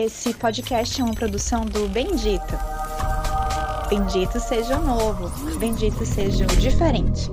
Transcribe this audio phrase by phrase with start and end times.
[0.00, 2.54] Esse podcast é uma produção do Bendito.
[3.90, 5.28] Bendito seja o novo,
[5.58, 7.28] bendito seja o diferente.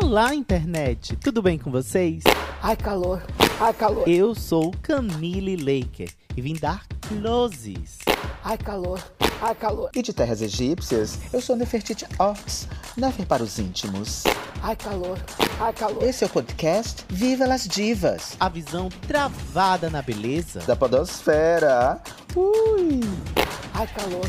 [0.00, 1.16] Olá, internet!
[1.16, 2.24] Tudo bem com vocês?
[2.62, 3.22] Ai, calor!
[3.60, 4.08] Ai, calor!
[4.08, 7.98] Eu sou Camille Laker e vim dar closes.
[8.42, 9.04] Ai, calor!
[9.42, 9.90] Ai, calor!
[9.94, 14.24] E de terras egípcias, eu sou Nefertiti Ox, Nefer para os íntimos.
[14.66, 15.18] Ai, calor!
[15.60, 16.02] Ai, calor!
[16.02, 20.60] Esse é o podcast Viva las Divas, A visão travada na beleza.
[20.60, 22.00] da podosfera.
[22.34, 23.00] Ui!
[23.74, 24.24] Ai, calor!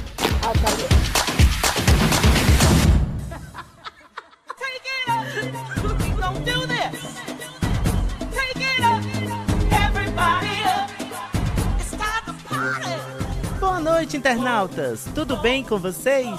[0.45, 0.89] Ai, calor!
[4.59, 5.25] Take it up.
[6.19, 7.15] Don't do this.
[8.33, 9.01] Take it up.
[9.71, 10.91] Everybody up.
[11.79, 13.59] It's time to party.
[13.61, 15.05] Boa noite, internautas!
[15.15, 16.37] Tudo bem com vocês?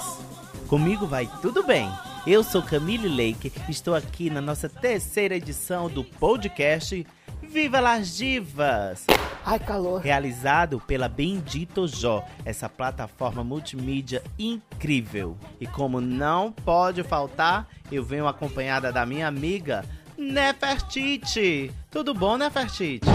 [0.67, 1.89] Comigo vai tudo bem.
[2.29, 7.07] Eu sou Camille Lake, estou aqui na nossa terceira edição do podcast
[7.41, 9.07] Viva las Divas!
[9.45, 10.01] Ai, calor!
[10.01, 15.37] realizado pela Bendito Jó, essa plataforma multimídia incrível.
[15.57, 19.85] E como não pode faltar, eu venho acompanhada da minha amiga
[20.17, 21.71] Nefertiti.
[21.89, 23.07] Tudo bom, Nefertiti?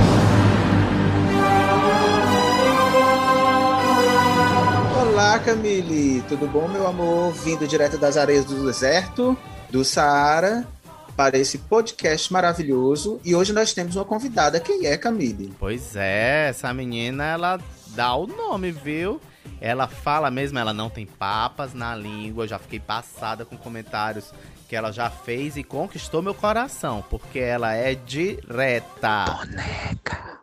[5.12, 6.22] Olá, Camille!
[6.22, 7.34] Tudo bom, meu amor?
[7.34, 9.36] Vindo direto das areias do deserto,
[9.68, 10.66] do Saara,
[11.14, 13.20] para esse podcast maravilhoso.
[13.22, 14.58] E hoje nós temos uma convidada.
[14.58, 15.54] Quem é, Camille?
[15.58, 19.20] Pois é, essa menina ela dá o nome, viu?
[19.60, 22.44] Ela fala mesmo, ela não tem papas na língua.
[22.44, 24.32] Eu já fiquei passada com comentários
[24.66, 30.40] que ela já fez e conquistou meu coração, porque ela é direta, Boneca.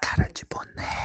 [0.00, 0.95] Cara de boneca.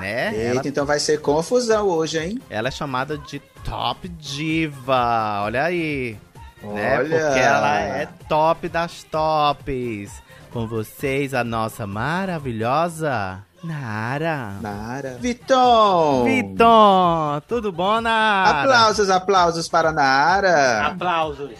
[0.00, 0.34] Né?
[0.34, 2.40] Eita, Ela então vai ser confusão hoje, hein?
[2.48, 5.42] Ela é chamada de Top Diva.
[5.44, 6.16] Olha aí.
[6.62, 6.98] Né?
[6.98, 7.20] Olha.
[7.26, 10.10] Porque ela é top das tops.
[10.52, 14.56] Com vocês, a nossa maravilhosa Nara.
[14.60, 15.16] Nara.
[15.20, 16.24] Viton!
[16.24, 18.62] Viton, tudo bom, Nara?
[18.62, 20.86] Aplausos, aplausos para Nara.
[20.86, 21.50] Aplausos.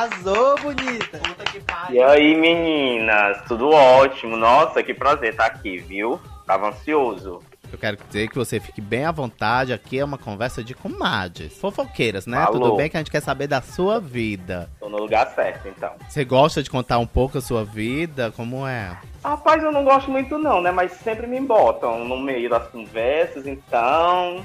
[0.00, 1.18] Arrasou, bonita.
[1.18, 1.96] Puta que pariu.
[1.96, 4.34] E aí, meninas, tudo ótimo.
[4.34, 6.18] Nossa, que prazer estar aqui, viu?
[6.46, 7.42] Tava ansioso.
[7.70, 9.74] Eu quero dizer que você fique bem à vontade.
[9.74, 11.54] Aqui é uma conversa de comadres.
[11.58, 12.42] Fofoqueiras, né?
[12.44, 12.60] Falou.
[12.60, 14.70] Tudo bem que a gente quer saber da sua vida.
[14.80, 15.92] Tô no lugar certo, então.
[16.08, 18.32] Você gosta de contar um pouco a sua vida?
[18.34, 18.96] Como é?
[19.22, 20.70] Rapaz, eu não gosto muito não, né?
[20.70, 24.42] Mas sempre me botam no meio das conversas, então...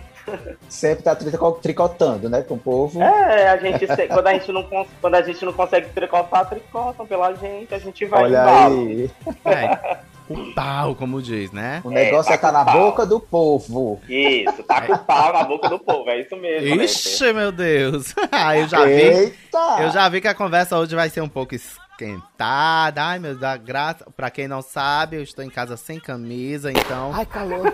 [0.70, 3.02] Sempre tá trico- tricotando, né, com o povo.
[3.02, 3.86] É, a gente...
[4.08, 4.64] quando, a gente não,
[5.02, 7.74] quando a gente não consegue tricotar, tricotam pela gente.
[7.74, 9.10] A gente vai Olha aí.
[9.46, 9.98] É,
[10.28, 11.82] o pau, como diz, né?
[11.84, 12.80] O negócio é, tá tá na com pau.
[12.86, 14.02] boca do povo.
[14.10, 16.10] Isso, tá com o pau na boca do povo.
[16.10, 16.84] É isso mesmo, né?
[16.86, 18.14] Ixi, meu Deus.
[18.32, 18.92] Ah, eu já vi.
[18.92, 19.78] Eita!
[19.82, 21.54] Eu já vi que a conversa hoje vai ser um pouco
[21.96, 23.04] esquentada.
[23.04, 24.06] Ai, meu Deus, da graça.
[24.16, 27.12] Pra quem não sabe, eu estou em casa sem camisa, então.
[27.14, 27.66] Ai, calor!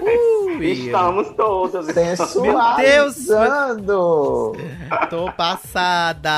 [0.51, 1.85] Eu Estamos todos.
[1.87, 4.51] Sensualizando!
[5.09, 6.29] tô passada.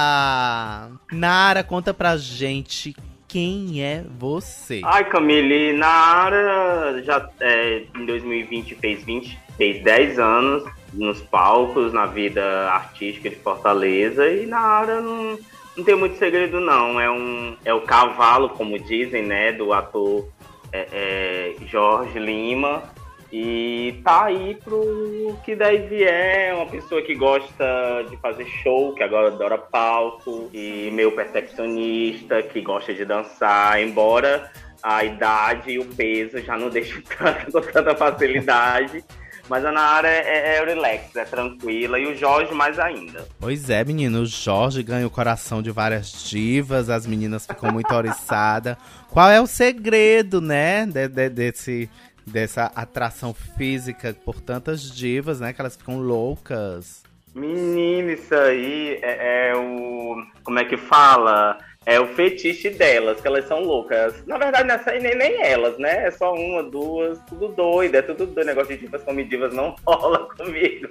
[1.11, 2.95] Nara, conta pra gente
[3.27, 4.81] quem é você.
[4.85, 12.05] Ai, Camille, Nara já é, em 2020 fez 20, fez 10 anos nos palcos, na
[12.05, 15.39] vida artística de Fortaleza, e Nara não,
[15.75, 20.27] não tem muito segredo não, é um é o cavalo, como dizem, né, do ator
[20.71, 22.83] é, é, Jorge Lima,
[23.31, 28.93] e tá aí pro que daí vier, é uma pessoa que gosta de fazer show,
[28.93, 34.51] que agora adora palco, e meio perfeccionista, que gosta de dançar, embora
[34.83, 39.03] a idade e o peso já não deixem com tanta facilidade.
[39.49, 43.27] Mas a Nara é, é relax, é tranquila, e o Jorge mais ainda.
[43.39, 47.91] Pois é, menino, o Jorge ganha o coração de várias divas, as meninas ficam muito
[47.95, 48.77] oriçadas.
[49.09, 51.89] Qual é o segredo, né, de- de- desse,
[52.25, 57.03] dessa atração física por tantas divas, né, que elas ficam loucas?
[57.35, 60.23] Menina, isso aí é, é o.
[60.43, 61.57] Como é que fala?
[61.85, 64.23] É o fetiche delas, que elas são loucas.
[64.25, 66.07] Na verdade, nessa aí nem, nem elas, né?
[66.07, 67.95] É só uma, duas, tudo doido.
[67.95, 68.45] É tudo doido.
[68.45, 70.87] Negócio de divas como divas não rola comigo.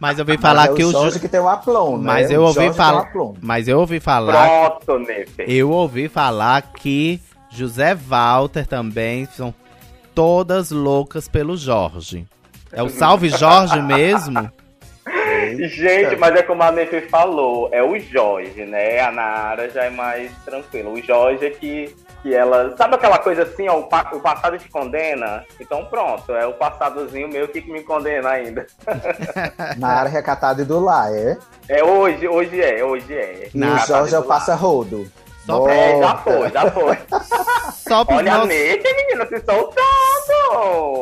[0.00, 2.04] Mas eu ouvi falar Mas é que o Jorge que tem um aplom, né?
[2.04, 3.10] Mas eu ouvi falar-.
[3.40, 5.50] Mas eu ouvi falar, Pronto, Nefer.
[5.50, 7.20] eu ouvi falar que
[7.50, 9.54] José Walter também são
[10.14, 12.26] todas loucas pelo Jorge.
[12.70, 14.50] É o Salve Jorge mesmo?
[15.56, 19.00] Gente, mas é como a Nefer falou, é o Jorge, né?
[19.00, 20.90] A Nara já é mais tranquila.
[20.90, 22.74] O Jorge é que, que ela.
[22.76, 25.44] Sabe aquela coisa assim, ó, o, pa- o passado te condena?
[25.60, 28.66] Então pronto, é o passadozinho meu que me condena ainda.
[29.78, 31.36] Na área recatada e do lá, é?
[31.68, 33.48] É hoje, hoje é, hoje é.
[33.52, 35.10] E Na- o Jorge é o passa-rodo.
[35.46, 36.98] Só, pra, É, já foi, já foi.
[37.88, 39.84] só pros Olha a nossos, Nete, menina, se soltando.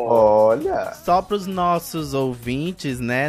[0.08, 0.92] Olha.
[1.04, 3.28] só pros nossos ouvintes, né?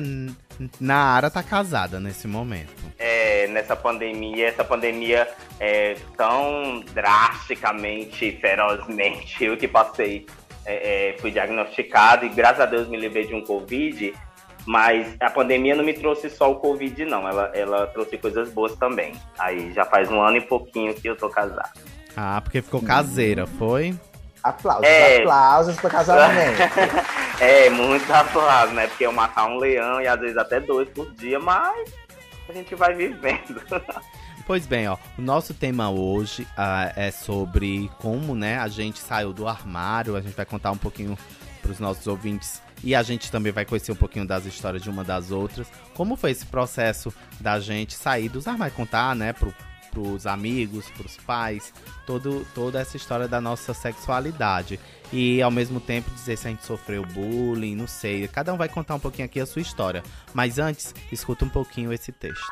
[0.79, 2.73] Nara tá casada nesse momento.
[2.97, 5.27] É, nessa pandemia, essa pandemia
[5.59, 10.25] é, tão drasticamente, ferozmente, eu que passei,
[10.65, 14.13] é, é, fui diagnosticado e graças a Deus me livrei de um Covid,
[14.65, 18.75] mas a pandemia não me trouxe só o Covid, não, ela, ela trouxe coisas boas
[18.75, 19.13] também.
[19.39, 21.79] Aí já faz um ano e pouquinho que eu tô casado.
[22.15, 23.95] Ah, porque ficou caseira, foi?
[24.43, 25.19] Aplausos, É.
[25.19, 26.57] aplausos pro casamento.
[27.39, 28.87] É, muito aplauso, né?
[28.87, 31.91] Porque eu matar um leão e às vezes até dois por dia, mas
[32.49, 33.61] a gente vai vivendo.
[34.45, 39.33] Pois bem, ó, o nosso tema hoje ah, é sobre como, né, a gente saiu
[39.33, 40.15] do armário.
[40.15, 41.17] A gente vai contar um pouquinho
[41.61, 45.03] pros nossos ouvintes e a gente também vai conhecer um pouquinho das histórias de uma
[45.03, 45.67] das outras.
[45.93, 49.53] Como foi esse processo da gente sair dos armários, contar, né, pro,
[49.91, 51.73] pros amigos, pros pais,
[52.05, 54.79] todo, toda essa história da nossa sexualidade.
[55.11, 58.27] E ao mesmo tempo dizer se a gente sofreu bullying, não sei.
[58.27, 60.03] Cada um vai contar um pouquinho aqui a sua história.
[60.33, 62.45] Mas antes, escuta um pouquinho esse texto.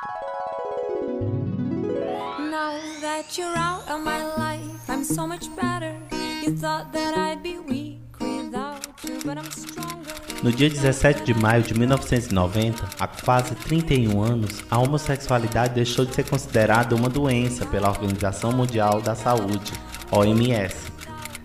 [2.39, 5.95] Now that you're out of my life, I'm so much better.
[6.43, 10.14] You thought that I'd be weak without you, but I'm stronger.
[10.45, 16.13] No dia 17 de maio de 1990, há quase 31 anos, a homossexualidade deixou de
[16.13, 19.73] ser considerada uma doença pela Organização Mundial da Saúde,
[20.11, 20.75] OMS.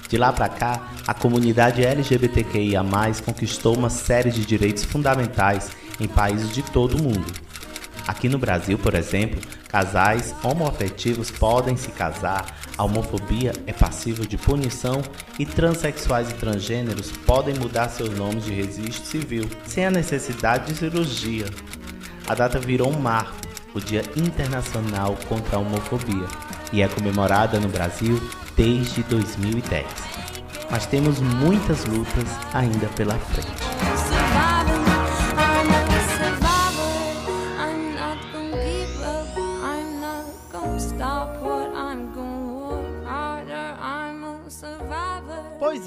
[0.06, 2.84] De lá para cá, a comunidade LGBTQIA+
[3.24, 7.32] conquistou uma série de direitos fundamentais em países de todo o mundo.
[8.06, 12.44] Aqui no Brasil, por exemplo, casais homoafetivos podem se casar,
[12.80, 15.02] a homofobia é passível de punição
[15.38, 20.78] e transexuais e transgêneros podem mudar seus nomes de registro civil sem a necessidade de
[20.78, 21.44] cirurgia.
[22.26, 23.36] A data virou um marco,
[23.74, 26.26] o Dia Internacional contra a Homofobia,
[26.72, 28.18] e é comemorada no Brasil
[28.56, 29.84] desde 2010.
[30.70, 34.19] Mas temos muitas lutas ainda pela frente.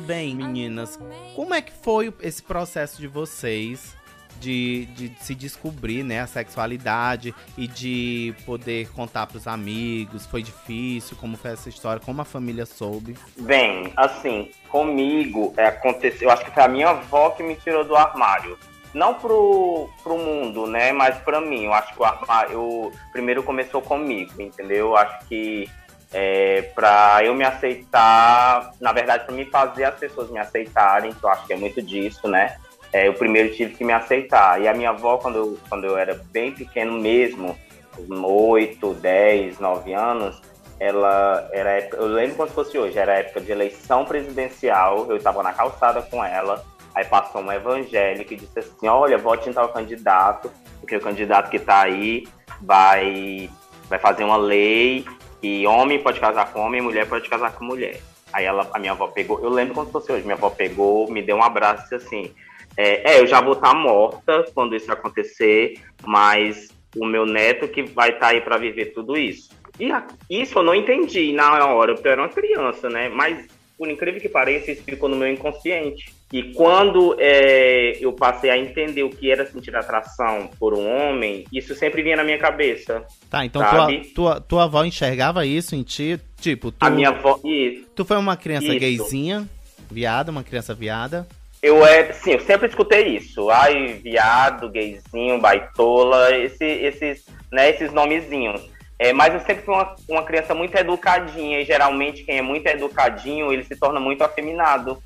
[0.04, 1.00] Bem, meninas,
[1.36, 3.96] como é que foi esse processo de vocês
[4.40, 10.26] de, de se descobrir, né, a sexualidade e de poder contar pros amigos?
[10.26, 11.16] Foi difícil?
[11.20, 12.02] Como foi essa história?
[12.04, 13.16] Como a família soube?
[13.40, 16.28] Bem, assim, comigo é, aconteceu.
[16.28, 18.58] Eu acho que foi a minha avó que me tirou do armário.
[18.94, 20.92] Não pro, pro mundo, né?
[20.92, 21.64] Mas pra mim.
[21.64, 22.92] Eu acho que o armário.
[23.12, 24.90] Primeiro começou comigo, entendeu?
[24.90, 25.68] Eu acho que
[26.14, 31.24] é, pra eu me aceitar, na verdade, pra me fazer as pessoas me aceitarem, que
[31.24, 32.56] eu acho que é muito disso, né?
[32.92, 34.62] É, eu primeiro tive que me aceitar.
[34.62, 37.58] E a minha avó, quando eu, quando eu era bem pequeno mesmo,
[37.96, 40.40] com 8, 10, 9 anos,
[40.80, 45.18] ela era época, eu lembro como se fosse hoje, era época de eleição presidencial, eu
[45.18, 46.64] estava na calçada com ela,
[46.94, 51.50] aí passou um evangélico e disse assim, olha, vote em tal candidato, porque o candidato
[51.50, 52.28] que está aí
[52.62, 53.50] vai,
[53.88, 55.06] vai fazer uma lei
[55.44, 58.00] que homem pode casar com homem, mulher pode casar com mulher.
[58.32, 61.12] Aí ela, a minha avó pegou, eu lembro como se fosse hoje, minha avó pegou,
[61.12, 62.32] me deu um abraço e disse assim,
[62.78, 65.74] é, é, eu já vou estar morta quando isso acontecer,
[66.06, 69.50] mas o meu neto que vai estar aí para viver tudo isso.
[69.78, 73.10] E a- isso eu não entendi na hora, porque eu era uma criança, né?
[73.10, 73.46] Mas,
[73.78, 76.16] por incrível que pareça, isso ficou no meu inconsciente.
[76.34, 81.46] E quando é, eu passei a entender o que era sentir atração por um homem,
[81.54, 83.06] isso sempre vinha na minha cabeça.
[83.30, 86.20] Tá, então tua, tua, tua avó enxergava isso em ti?
[86.42, 87.40] Tipo, tu, A minha avó.
[87.46, 87.86] Isso.
[87.96, 88.80] tu foi uma criança Isso.
[88.80, 89.48] gayzinha,
[89.92, 91.28] viada, uma criança viada.
[91.62, 93.52] Eu é, sim, eu sempre escutei isso.
[93.52, 98.60] Ai, viado, gayzinho, baitola, esse, esses, né, esses nomezinhos.
[98.98, 102.66] É, mas eu sempre fui uma, uma criança muito educadinha, e geralmente quem é muito
[102.66, 104.98] educadinho, ele se torna muito afeminado.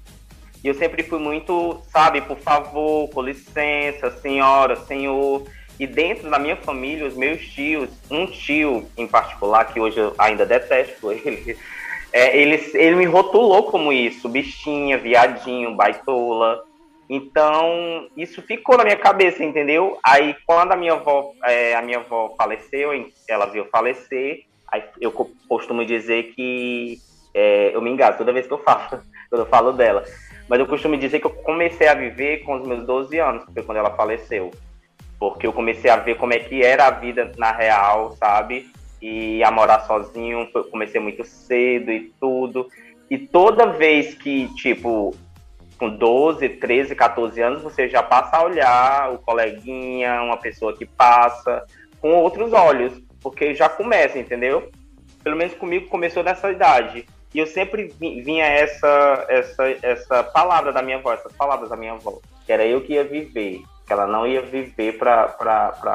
[0.63, 5.43] E eu sempre fui muito, sabe, por favor, com licença, senhora, senhor.
[5.79, 10.13] E dentro da minha família, os meus tios, um tio em particular, que hoje eu
[10.17, 11.55] ainda detesto ele,
[12.11, 16.59] é, ele, ele me rotulou como isso, bichinha, viadinho, baitola.
[17.09, 19.97] Então, isso ficou na minha cabeça, entendeu?
[20.03, 22.89] Aí, quando a minha avó, é, a minha avó faleceu,
[23.29, 24.39] ela viu falecer,
[24.71, 26.97] aí eu co- costumo dizer que
[27.33, 30.03] é, eu me engasgo toda vez que eu falo, quando eu falo dela.
[30.47, 33.53] Mas eu costumo dizer que eu comecei a viver com os meus 12 anos, que
[33.53, 34.51] foi quando ela faleceu.
[35.19, 38.69] Porque eu comecei a ver como é que era a vida na real, sabe?
[39.01, 42.67] E a morar sozinho, comecei muito cedo e tudo.
[43.09, 45.13] E toda vez que, tipo,
[45.77, 50.85] com 12, 13, 14 anos, você já passa a olhar o coleguinha, uma pessoa que
[50.85, 51.63] passa,
[51.99, 52.93] com outros olhos.
[53.21, 54.69] Porque já começa, entendeu?
[55.23, 57.05] Pelo menos comigo começou nessa idade.
[57.33, 61.75] E eu sempre vi- vinha essa, essa, essa palavra da minha avó, essas palavras da
[61.75, 62.19] minha avó.
[62.45, 63.61] Que era eu que ia viver.
[63.85, 65.35] Que ela não ia viver pra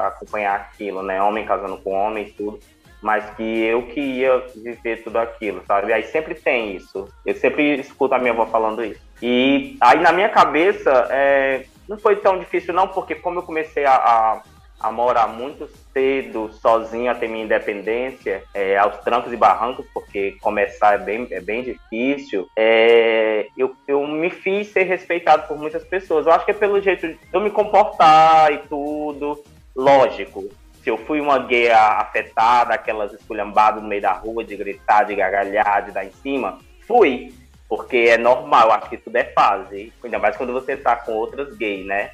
[0.08, 1.22] acompanhar aquilo, né?
[1.22, 2.60] Homem casando com homem e tudo.
[3.00, 5.92] Mas que eu que ia viver tudo aquilo, sabe?
[5.92, 7.08] Aí sempre tem isso.
[7.26, 9.00] Eu sempre escuto a minha avó falando isso.
[9.20, 13.84] E aí na minha cabeça, é, não foi tão difícil não, porque como eu comecei
[13.84, 14.42] a, a,
[14.78, 20.36] a morar muito cedo, sozinho, a ter minha independência, é, aos trancos e barrancos, porque
[20.40, 25.84] começar é bem, é bem difícil, é, eu, eu me fiz ser respeitado por muitas
[25.84, 26.26] pessoas.
[26.26, 29.42] Eu acho que é pelo jeito de eu me comportar e tudo.
[29.74, 30.48] Lógico,
[30.82, 35.14] se eu fui uma gay afetada, aquelas esculhambadas no meio da rua, de gritar, de
[35.14, 37.32] gargalhar, de dar em cima, fui.
[37.68, 39.92] Porque é normal, acho que tudo é fase.
[40.04, 42.10] Ainda mais quando você tá com outras gays, né?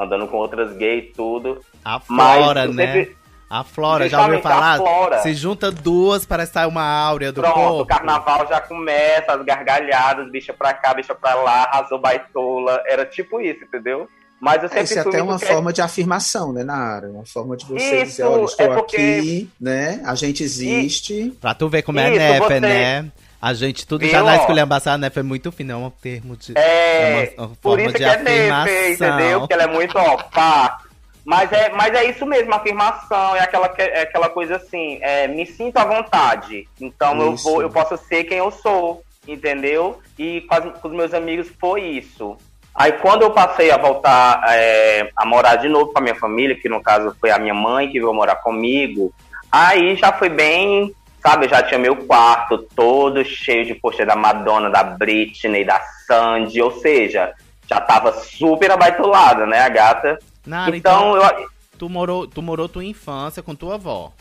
[0.00, 1.60] Andando com outras gays e tudo.
[1.84, 2.86] A Mas Flora, eu né?
[2.86, 3.16] sempre-
[3.50, 4.76] A Flora, já ouviu falar?
[4.78, 5.18] Flora.
[5.18, 7.86] Se junta duas, parece sair uma áurea do Pronto, o corpo.
[7.86, 12.80] carnaval já começa, as gargalhadas, bicha pra cá, bicha pra lá, arrasou baitola.
[12.86, 14.08] Era tipo isso, entendeu?
[14.40, 17.08] Mas eu sempre Isso é até uma forma de afirmação, né, Nara?
[17.10, 20.00] Uma forma de você Isso, dizer, olha, estou é porque- aqui, né?
[20.06, 21.36] A gente existe.
[21.40, 23.10] Pra tu ver como é Isso, nefe, você- né?
[23.40, 24.36] A gente tudo Viu, já na ó?
[24.36, 26.52] esculhambação, nefe é muito fino, é um termo de...
[26.58, 29.40] É, uma, uma por isso que é nefe, entendeu?
[29.40, 30.78] Porque ela é muito, ó, pá.
[31.24, 35.26] Mas é, mas é isso mesmo, afirmação, é aquela, que- é aquela coisa assim, é,
[35.28, 36.66] me sinto à vontade.
[36.80, 40.00] Então eu vou, eu posso ser quem eu sou, entendeu?
[40.18, 42.36] E com, as- com os meus amigos foi isso.
[42.74, 46.56] Aí quando eu passei a voltar é, a morar de novo com a minha família,
[46.58, 49.12] que no caso foi a minha mãe que veio morar comigo,
[49.52, 54.16] aí já foi bem, sabe, eu já tinha meu quarto todo cheio de pôster da
[54.16, 57.32] Madonna, da Britney, da Sandy, ou seja,
[57.68, 60.18] já tava super abaitolada, né, a gata.
[60.46, 61.48] Nara, então, então, eu,
[61.78, 64.12] tu, morou, tu morou tua infância com tua avó.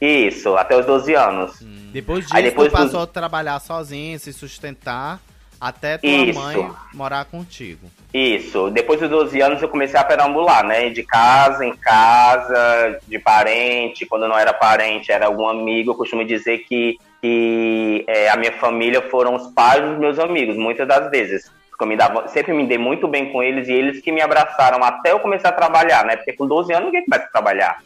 [0.00, 1.58] isso, até os 12 anos.
[1.92, 5.20] Depois disso, Aí depois tu passou dos- a trabalhar sozinho, se sustentar,
[5.60, 6.40] até tua Isso.
[6.40, 7.86] mãe morar contigo.
[8.14, 8.70] Isso.
[8.70, 10.88] Depois dos 12 anos eu comecei a perambular, né?
[10.88, 14.06] De casa em casa, de parente.
[14.06, 15.90] Quando não era parente, era algum amigo.
[15.90, 20.56] Eu costumo dizer que, que é, a minha família foram os pais dos meus amigos,
[20.56, 21.52] muitas das vezes.
[21.68, 24.22] Porque eu me dava, sempre me dei muito bem com eles e eles que me
[24.22, 26.16] abraçaram até eu começar a trabalhar, né?
[26.16, 27.78] Porque com 12 anos ninguém começa a trabalhar.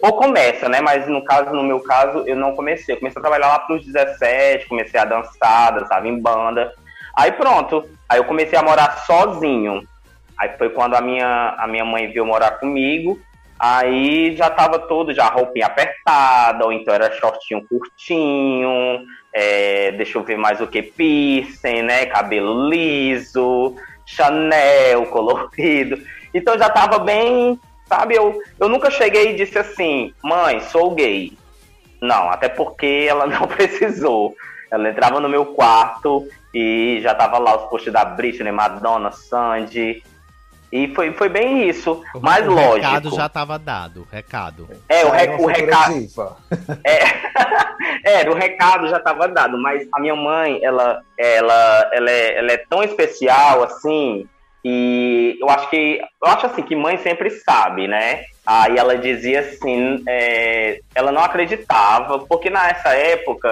[0.00, 0.80] Ou começa, né?
[0.80, 2.94] Mas no caso, no meu caso, eu não comecei.
[2.94, 6.72] Eu comecei a trabalhar lá pros 17, comecei a dançar, dançava em banda.
[7.16, 7.88] Aí pronto.
[8.08, 9.82] Aí eu comecei a morar sozinho.
[10.38, 13.20] Aí foi quando a minha, a minha mãe veio morar comigo.
[13.58, 20.24] Aí já tava tudo, já roupinha apertada, ou então era shortinho curtinho, é, deixa eu
[20.24, 22.06] ver mais o que, piercing, né?
[22.06, 25.96] Cabelo liso, Chanel colorido.
[26.34, 28.16] Então já tava bem, sabe?
[28.16, 31.32] Eu, eu nunca cheguei e disse assim, mãe, sou gay.
[32.00, 34.34] Não, até porque ela não precisou.
[34.72, 40.02] Ela entrava no meu quarto e já tava lá os posts da Britney, Madonna, Sandy.
[40.72, 42.02] E foi, foi bem isso.
[42.18, 42.74] Mas o lógico.
[42.76, 44.66] recado já tava dado, recado.
[44.88, 45.92] É, o, re- era uma o recado.
[45.92, 46.36] diva.
[48.04, 52.52] É, o recado já estava dado, mas a minha mãe, ela, ela, ela, é, ela
[52.52, 54.26] é tão especial assim,
[54.64, 58.24] e eu acho que eu acho assim que mãe sempre sabe, né?
[58.46, 63.48] Aí ela dizia assim, é, ela não acreditava, porque nessa época,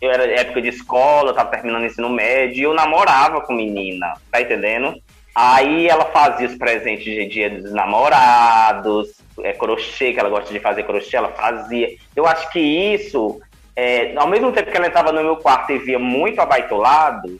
[0.00, 4.14] eu era época de escola, eu tava terminando ensino médio, e eu namorava com menina,
[4.30, 5.00] tá entendendo?
[5.34, 10.60] Aí ela fazia os presentes de dia dos namorados, é, crochê, que ela gosta de
[10.60, 11.94] fazer crochê, ela fazia.
[12.14, 13.40] Eu acho que isso,
[13.74, 17.38] é, ao mesmo tempo que ela entrava no meu quarto e via muito abaitolado,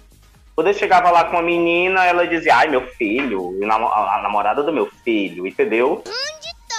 [0.54, 4.72] quando eu chegava lá com a menina, ela dizia, ai, meu filho, a namorada do
[4.72, 6.02] meu filho, entendeu?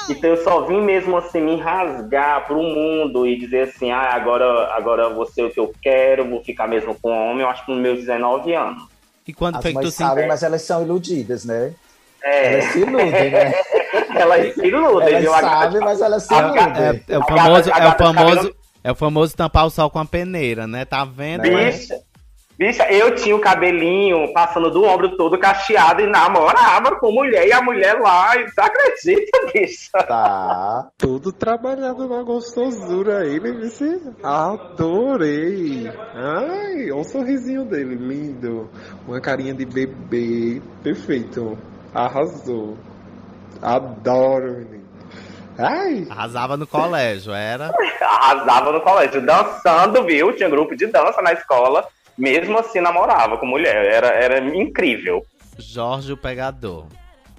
[0.09, 4.73] Então eu só vim mesmo assim me rasgar pro mundo e dizer assim, ah, agora,
[4.73, 7.71] agora você é o que eu quero, vou ficar mesmo com homem, eu acho que
[7.71, 8.83] nos meus 19 anos.
[9.27, 11.73] E quando As foi que tu mães se sabem, mas elas são iludidas, né?
[12.23, 13.53] É, Elas se iludem, né?
[14.15, 15.33] elas se iludem, Elas viu?
[15.33, 16.63] A- sabem, mas elas se iludem.
[17.09, 19.99] É, é o famoso, é o famoso, cabelo- é o famoso tampar o sol com
[19.99, 20.85] a peneira, né?
[20.85, 21.41] Tá vendo?
[21.41, 21.99] Bicha,
[22.57, 27.53] bicha, eu tinha o cabelinho passando do ombro todo cacheado e namorava com mulher e
[27.53, 28.35] a mulher lá.
[28.37, 29.91] e Você acredita, bicha?
[30.07, 30.87] Tá.
[30.97, 34.01] Tudo trabalhado na gostosura ele, vice.
[34.23, 35.91] Adorei.
[36.13, 38.69] Ai, olha o sorrisinho dele, lindo.
[39.07, 40.61] Uma carinha de bebê.
[40.83, 41.57] Perfeito.
[41.93, 42.77] Arrasou.
[43.61, 44.87] Adoro, menino.
[45.57, 47.71] Ai, Arrasava no colégio, era.
[48.01, 50.31] Arrasava no colégio, dançando, viu?
[50.35, 51.87] Tinha grupo de dança na escola.
[52.17, 53.85] Mesmo assim, namorava com mulher.
[53.85, 55.23] Era, era incrível.
[55.57, 56.85] Jorge o Pegador.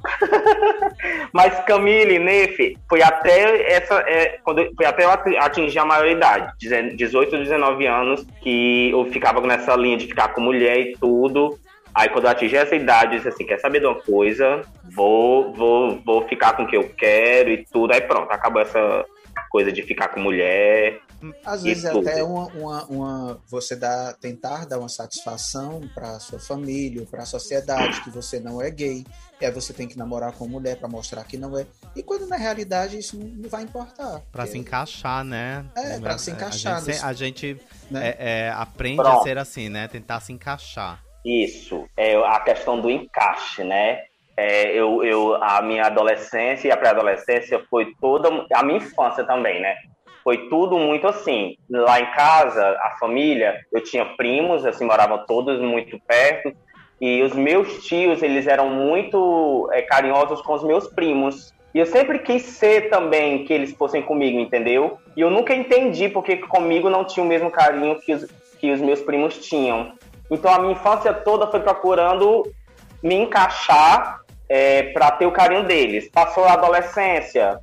[1.32, 3.94] Mas Camille, Nefe, foi até essa.
[4.06, 6.52] É, quando, foi até eu ati- atingir a maioridade,
[6.97, 11.58] 18, 19 anos, que eu ficava nessa linha de ficar com mulher e tudo.
[11.94, 14.62] Aí quando eu atingi essa idade, eu disse assim, quer saber de uma coisa?
[14.94, 17.92] Vou, vou, vou ficar com o que eu quero e tudo.
[17.92, 19.04] Aí pronto, acabou essa
[19.50, 21.00] coisa de ficar com mulher.
[21.44, 26.38] Às vezes é até uma, uma, uma- você dá, tentar dar uma satisfação para sua
[26.38, 29.04] família, para a sociedade, que você não é gay.
[29.40, 31.66] E aí você tem que namorar com mulher para mostrar que não é.
[31.96, 34.20] E quando na realidade isso não, vai importar.
[34.32, 35.64] Pra se encaixar, né?
[35.76, 37.60] É, pra se encaixar A gente, nos- a gente,
[37.90, 38.08] né?
[38.08, 39.22] é, é, aprende a Pronto.
[39.22, 39.88] ser assim, né?
[39.88, 41.02] Tentar se encaixar.
[41.25, 44.00] Isso, é a questão do encaixe, né?
[44.37, 48.28] É, eu, eu, a minha adolescência e a pré-adolescência foi toda.
[48.54, 49.75] A minha infância também, né?
[50.28, 51.56] Foi tudo muito assim.
[51.70, 56.52] Lá em casa, a família, eu tinha primos, assim, moravam todos muito perto.
[57.00, 61.54] E os meus tios, eles eram muito é, carinhosos com os meus primos.
[61.75, 64.99] E eu sempre quis ser também que eles fossem comigo, entendeu?
[65.16, 68.26] E eu nunca entendi porque comigo não tinha o mesmo carinho que os,
[68.61, 69.94] que os meus primos tinham.
[70.30, 72.42] Então a minha infância toda foi procurando
[73.02, 76.11] me encaixar é, para ter o carinho deles.
[76.11, 77.58] Passou a adolescência,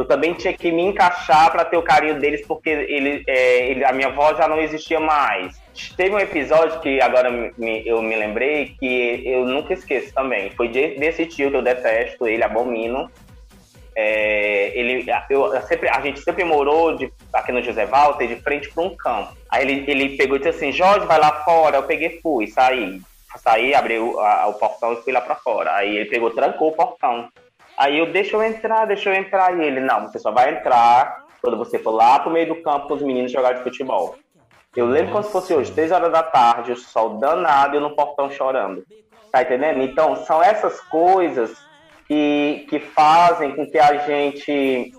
[0.00, 3.84] eu também tinha que me encaixar para ter o carinho deles, porque ele, é, ele-
[3.84, 5.60] a minha avó já não existia mais.
[5.96, 10.50] Teve um episódio que agora me- eu me lembrei que eu nunca esqueço também.
[10.50, 13.10] Foi de- desse tio que eu detesto, ele abomino.
[13.94, 18.36] É, ele, eu, eu sempre, a gente sempre morou de- aqui no José Walter de
[18.36, 19.36] frente para um campo.
[19.50, 21.76] Aí ele, ele pegou e disse assim: Jorge, vai lá fora.
[21.78, 23.00] Eu peguei fui, saí.
[23.36, 25.74] Saí, abri o, a- o portão e fui lá para fora.
[25.74, 27.28] Aí ele pegou, trancou o portão.
[27.80, 29.58] Aí eu, deixa eu entrar, deixa eu entrar.
[29.58, 32.92] E ele, não, você só vai entrar quando você for lá pro meio do campo
[32.92, 34.16] os meninos jogar de futebol.
[34.76, 37.80] Eu lembro como se fosse hoje, três horas da tarde, o sol danado e eu
[37.80, 38.84] no portão chorando.
[39.32, 39.80] Tá entendendo?
[39.82, 41.56] Então, são essas coisas
[42.06, 44.92] que, que fazem com que a gente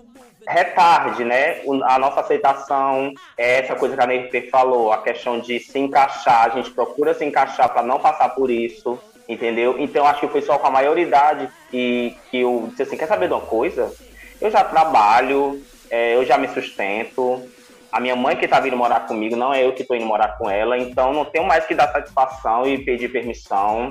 [0.48, 1.60] retarde, né?
[1.84, 6.46] A nossa aceitação, é essa coisa que a Nefer falou, a questão de se encaixar,
[6.46, 8.98] a gente procura se encaixar para não passar por isso,
[9.32, 9.76] entendeu?
[9.78, 13.28] Então, acho que foi só com a maioridade e que eu disse assim, quer saber
[13.28, 13.92] de uma coisa?
[14.40, 17.42] Eu já trabalho, é, eu já me sustento,
[17.90, 20.36] a minha mãe que tá vindo morar comigo, não é eu que tô indo morar
[20.38, 23.90] com ela, então não tenho mais que dar satisfação e pedir permissão,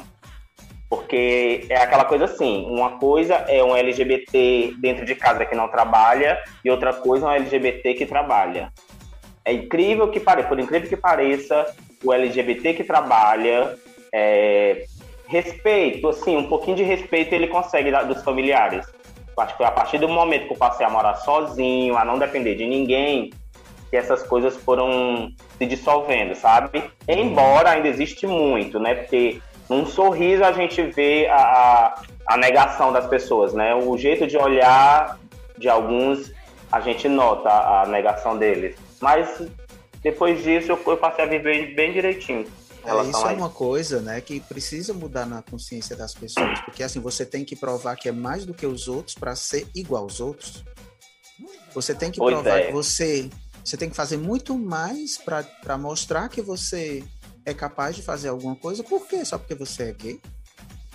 [0.89, 5.69] porque é aquela coisa assim, uma coisa é um LGBT dentro de casa que não
[5.69, 8.71] trabalha e outra coisa é um LGBT que trabalha.
[9.45, 11.65] É incrível que pareça, por incrível que pareça,
[12.04, 13.77] o LGBT que trabalha,
[14.13, 14.86] é,
[15.32, 18.86] respeito, assim, um pouquinho de respeito ele consegue dos familiares.
[19.38, 22.56] Acho que a partir do momento que eu passei a morar sozinho, a não depender
[22.56, 23.32] de ninguém,
[23.89, 26.84] que essas coisas foram se dissolvendo, sabe?
[27.08, 28.94] Embora ainda existe muito, né?
[28.94, 33.74] Porque num sorriso a gente vê a, a, a negação das pessoas, né?
[33.74, 35.17] O jeito de olhar
[35.58, 36.32] de alguns,
[36.70, 38.76] a gente nota a, a negação deles.
[39.00, 39.41] Mas
[40.04, 42.46] depois disso eu, eu passei a viver bem direitinho.
[42.84, 47.00] É, isso é uma coisa, né, que precisa mudar na consciência das pessoas, porque assim
[47.00, 50.20] você tem que provar que é mais do que os outros para ser igual aos
[50.20, 50.63] outros.
[51.74, 52.67] Você tem que Pois provar é.
[52.67, 53.30] que você,
[53.63, 57.04] você tem que fazer muito mais para mostrar que você
[57.46, 58.84] é capaz de fazer alguma coisa.
[58.84, 59.24] Por quê?
[59.24, 60.20] Só porque você é gay,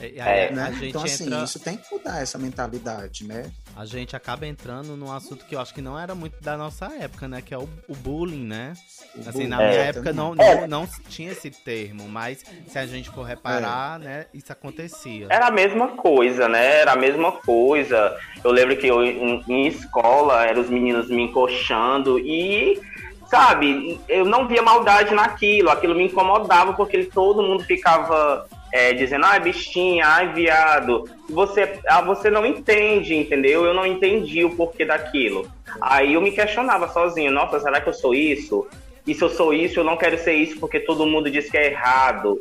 [0.00, 0.72] E aí É, a né?
[0.72, 3.50] gente Então assim, entra, isso tem que mudar essa mentalidade, né?
[3.74, 6.87] a gente acaba entrando num assunto que eu acho que não era muito da nossa
[6.98, 7.42] época, né?
[7.42, 8.72] Que é o, o bullying, né?
[9.14, 9.87] O Assim, bullying na minha também.
[9.88, 10.66] época não, É.
[10.66, 15.26] não, não tinha esse termo, mas se a gente for reparar, né, isso acontecia.
[15.30, 16.80] Era a mesma coisa, né?
[16.80, 18.16] Era a mesma coisa.
[18.42, 22.80] Eu lembro que eu, em, em escola, eram os meninos me encoxando e,
[23.28, 25.68] sabe, eu não via maldade naquilo.
[25.70, 31.09] Aquilo me incomodava porque ele- todo mundo ficava é, dizendo, ai, bichinha, ai, viado.
[31.29, 33.64] Você, ah, você não entende, entendeu?
[33.64, 35.50] Eu não entendi o porquê daquilo.
[35.81, 38.66] Aí eu me questionava sozinho, nossa, será que eu sou isso?
[39.07, 41.57] E se eu sou isso, eu não quero ser isso porque todo mundo diz que
[41.57, 42.38] é errado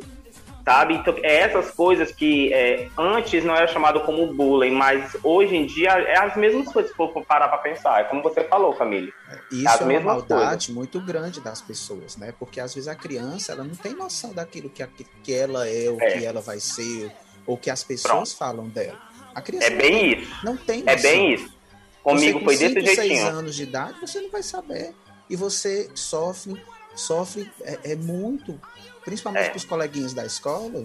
[0.66, 0.94] sabe?
[0.94, 5.64] Então, é essas coisas que é, antes não era chamado como bullying, mas hoje em
[5.64, 8.00] dia é as mesmas coisas, se for parar pra pensar.
[8.00, 9.12] É como você falou, Camille.
[9.52, 12.34] Isso As é uma maldade muito grande das pessoas, né?
[12.36, 14.84] Porque às vezes a criança ela não tem noção daquilo que,
[15.22, 16.18] que ela é, o É.
[16.18, 17.12] que ela vai ser,
[17.46, 18.98] ou que as pessoas falam dela.
[19.32, 20.44] A criança É não bem tem- isso.
[20.44, 21.10] não tem É noção.
[21.10, 21.56] bem isso.
[22.02, 23.26] Comigo você, foi com desse cinco, seis jeitinho.
[23.38, 24.94] anos de idade, você não vai saber.
[25.30, 26.60] E você sofre,
[26.94, 28.60] sofre é, é muito,
[29.06, 29.50] principalmente É.
[29.50, 30.84] pros coleguinhas da escola,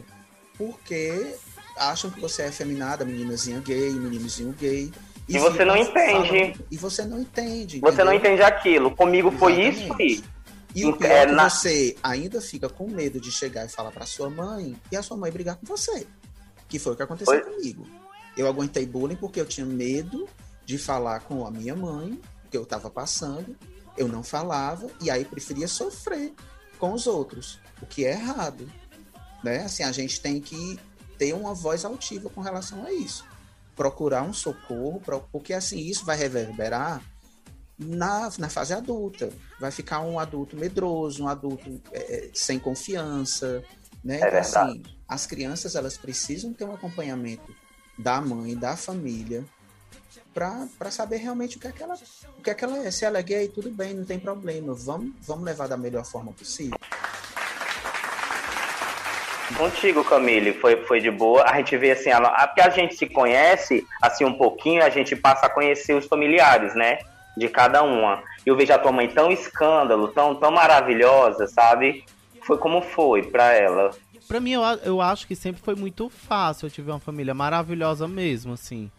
[0.57, 1.36] porque
[1.75, 4.91] acham que você é efeminada, meninazinha gay, meninozinho gay.
[5.27, 6.55] E você não entende.
[6.69, 7.79] e você não entende.
[7.79, 8.34] Você não entendeu?
[8.36, 8.95] entende aquilo.
[8.95, 10.23] Comigo foi isso Exatamente.
[10.23, 10.23] aí.
[10.73, 14.05] E o pior É, que você ainda fica com medo de chegar e falar pra
[14.05, 16.05] sua mãe e a sua mãe brigar com você.
[16.69, 17.53] Que foi o que aconteceu Foi.
[17.53, 17.86] comigo.
[18.38, 20.27] Eu aguentei bullying porque eu tinha medo
[20.65, 22.17] de falar com a minha mãe,
[22.49, 23.55] que eu estava passando.
[23.97, 26.34] Eu não falava e aí preferia sofrer
[26.79, 28.71] com os outros, o que é errado,
[29.43, 29.63] né?
[29.63, 30.79] Assim, a gente tem que
[31.17, 33.25] ter uma voz altiva com relação a isso.
[33.75, 37.01] Procurar um socorro, porque assim, isso vai reverberar
[37.77, 39.31] na, na fase adulta.
[39.59, 43.63] Vai ficar um adulto medroso, um adulto é, é, sem confiança,
[44.03, 44.19] né?
[44.19, 47.53] É então, assim, as crianças, elas precisam ter um acompanhamento
[47.97, 49.45] da mãe, da família,
[50.33, 51.95] para saber realmente o que, é que ela,
[52.37, 52.91] o que é que ela é.
[52.91, 54.73] Se ela é gay, tudo bem, não tem problema.
[54.73, 56.77] Vamos, vamos levar da melhor forma possível.
[59.57, 61.43] Contigo, Camille, foi, foi de boa.
[61.43, 64.89] A gente vê assim, a, a- porque a gente se conhece assim um pouquinho, a
[64.89, 66.99] gente passa a conhecer os familiares, né?
[67.37, 68.23] De cada uma.
[68.45, 72.03] Eu vejo a tua mãe tão escândalo, tão, tão maravilhosa, sabe?
[72.43, 73.91] Foi como foi pra ela.
[74.27, 76.65] Pra mim, eu, eu acho que sempre foi muito fácil.
[76.65, 78.89] Eu tive uma família maravilhosa mesmo, assim.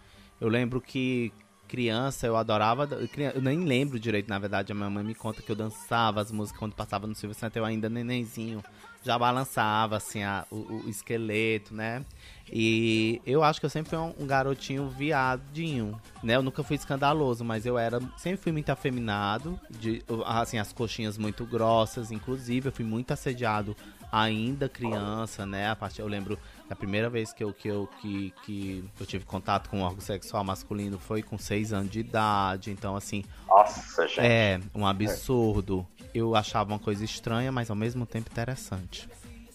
[0.40, 1.32] Eu lembro que
[1.68, 2.88] criança eu adorava.
[3.34, 4.72] Eu nem lembro direito, na verdade.
[4.72, 7.56] A minha mãe me conta que eu dançava as músicas quando passava no Silvio Santos.
[7.56, 8.62] Eu ainda nenenzinho
[9.02, 12.04] já balançava, assim, a- o, o esqueleto, né?
[12.50, 16.36] E eu acho que eu sempre fui um, um garotinho viadinho, né?
[16.36, 18.00] Eu nunca fui escandaloso, mas eu era.
[18.16, 22.10] Sempre fui muito afeminado, de, assim, as coxinhas muito grossas.
[22.10, 23.76] Inclusive, eu fui muito assediado
[24.10, 25.70] ainda criança, né?
[25.70, 26.38] A partir, eu lembro
[26.68, 30.02] da primeira vez que eu, que, eu, que, que eu tive contato com um órgão
[30.02, 32.70] sexual masculino foi com seis anos de idade.
[32.70, 34.20] Então, assim, Nossa, gente.
[34.20, 35.86] é um absurdo.
[36.14, 39.08] Eu achava uma coisa estranha, mas ao mesmo tempo interessante.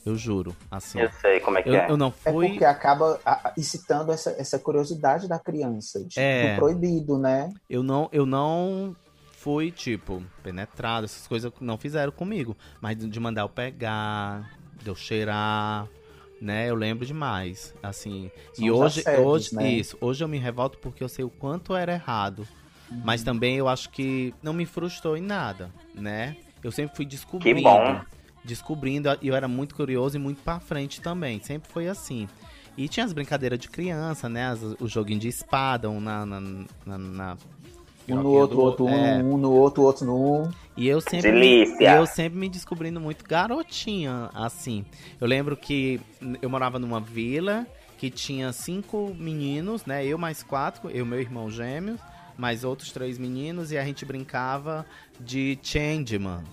[0.06, 1.00] Eu juro, assim.
[1.00, 1.92] Eu sei como é que Eu, é.
[1.92, 2.50] eu não É fui.
[2.50, 3.20] porque acaba
[3.58, 6.54] incitando essa, essa curiosidade da criança, de, É.
[6.54, 7.52] do proibido, né?
[7.70, 8.96] Eu não, eu não
[9.34, 12.56] fui, tipo, penetrado, essas coisas não fizeram comigo.
[12.80, 14.50] Mas de mandar eu pegar,
[14.82, 15.88] de eu cheirar,
[16.42, 16.70] né?
[16.70, 17.74] Eu lembro demais.
[17.84, 18.32] Assim.
[18.54, 19.70] São e hoje, assédios, hoje né?
[19.70, 22.48] isso, hoje eu me revolto porque eu sei o quanto era errado.
[22.90, 23.02] Uhum.
[23.04, 26.38] Mas também eu acho que não me frustrou em nada, né?
[26.64, 27.62] Eu sempre fui descobrindo.
[27.62, 28.00] bom.
[28.44, 31.40] Descobrindo, e eu era muito curioso e muito pra frente também.
[31.42, 32.28] Sempre foi assim.
[32.78, 34.48] E tinha as brincadeiras de criança, né?
[34.48, 36.26] As- o joguinho de espada, um na.
[36.26, 37.38] na, na, na
[38.08, 39.18] Um no outro, do outro, um, é.
[39.22, 40.52] um no outro, outro no um.
[40.78, 41.32] E eu sempre.
[41.32, 41.92] Delícia.
[41.94, 44.86] E eu sempre me descobrindo muito garotinha, assim.
[45.20, 46.00] Eu lembro que
[46.42, 47.66] eu morava numa vila
[47.98, 50.06] que tinha cinco meninos, né?
[50.06, 52.00] Eu mais quatro, eu e meu irmão gêmeos,
[52.38, 54.86] mais outros três meninos, e a gente brincava
[55.20, 56.44] de Changeman.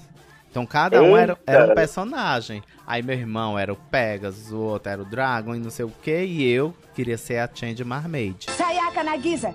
[0.51, 2.63] Então cada um era, era um personagem.
[2.87, 5.93] Aí meu irmão era o Pegasus, o outro era o Dragon e não sei o
[6.03, 8.47] que, e eu queria ser a Change Marmaid.
[8.51, 9.55] Sayaka Nagisa.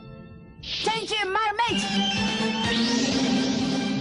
[0.61, 3.38] Change Marmaid.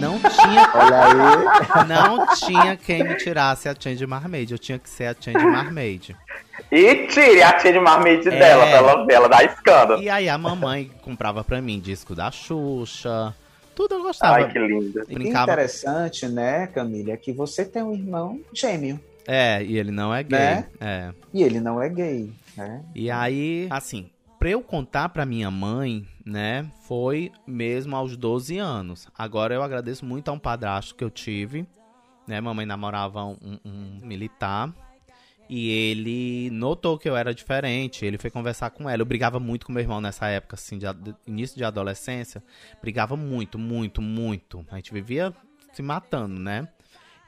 [0.01, 1.87] Não tinha Olha aí.
[1.89, 4.53] Não tinha quem me tirasse a Change Marmaid.
[4.53, 6.17] Eu tinha que ser a Change Marmaid.
[6.71, 8.39] E tire a tia de marmite É.
[8.39, 10.03] dela, pra ela ver, ela dá escândalo.
[10.03, 13.35] E aí a mamãe comprava pra mim disco da Xuxa.
[13.75, 14.37] Tudo eu gostava.
[14.37, 15.01] Ai, que lindo.
[15.01, 15.53] É Brincava.
[15.53, 20.23] interessante, né, Camila, é que você tem um irmão gêmeo, É, e ele não é
[20.23, 20.39] gay.
[20.39, 20.67] Né?
[20.81, 21.11] É.
[21.33, 22.83] e ele não é gay, né?
[22.95, 29.09] E aí, assim, pra eu contar pra minha mãe, né, foi mesmo aos 12 anos.
[29.17, 31.67] Agora eu agradeço muito a um padrasto que eu tive,
[32.27, 34.73] né, mamãe namorava um, um militar.
[35.51, 39.01] E ele notou que eu era diferente, ele foi conversar com ela.
[39.01, 40.85] Eu brigava muito com meu irmão nessa época, assim, de,
[41.27, 42.45] início de adolescência.
[42.83, 44.67] Brigava muito, muito, muito.
[44.71, 45.33] A gente vivia
[45.73, 46.69] se matando, né?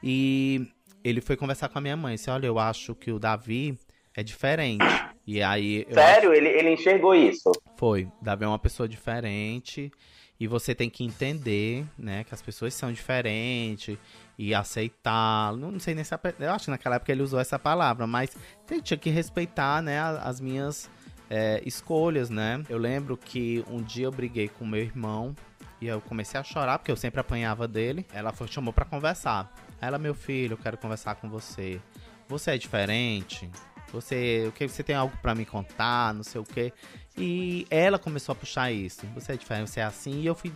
[0.03, 0.67] E
[1.03, 2.13] ele foi conversar com a minha mãe.
[2.13, 3.75] Disse, olha, eu acho que o Davi
[4.13, 4.85] é diferente.
[5.25, 5.85] E aí...
[5.87, 6.33] eu Sério?
[6.33, 7.51] Ele, ele enxergou isso?
[7.75, 8.07] foi.
[8.21, 9.91] Davi é uma pessoa diferente
[10.39, 13.97] e você tem que entender, né, que as pessoas são diferentes
[14.37, 15.55] e aceitar.
[15.55, 18.35] Não sei nem se eu acho que naquela época ele usou essa palavra, mas
[18.83, 20.89] tinha que respeitar, né, as minhas
[21.29, 22.63] é, escolhas, né?
[22.69, 25.35] Eu lembro que um dia eu briguei com meu irmão
[25.79, 28.05] e eu comecei a chorar porque eu sempre apanhava dele.
[28.13, 29.53] Ela foi chamou pra conversar.
[29.79, 31.79] Ela, meu filho, eu quero conversar com você.
[32.27, 33.49] Você é diferente?
[33.91, 36.71] Você, o que você tem algo pra me contar, não sei o quê.
[37.17, 39.01] E ela começou a puxar isso.
[39.15, 40.21] Você é diferente, você é assim.
[40.21, 40.51] E eu fui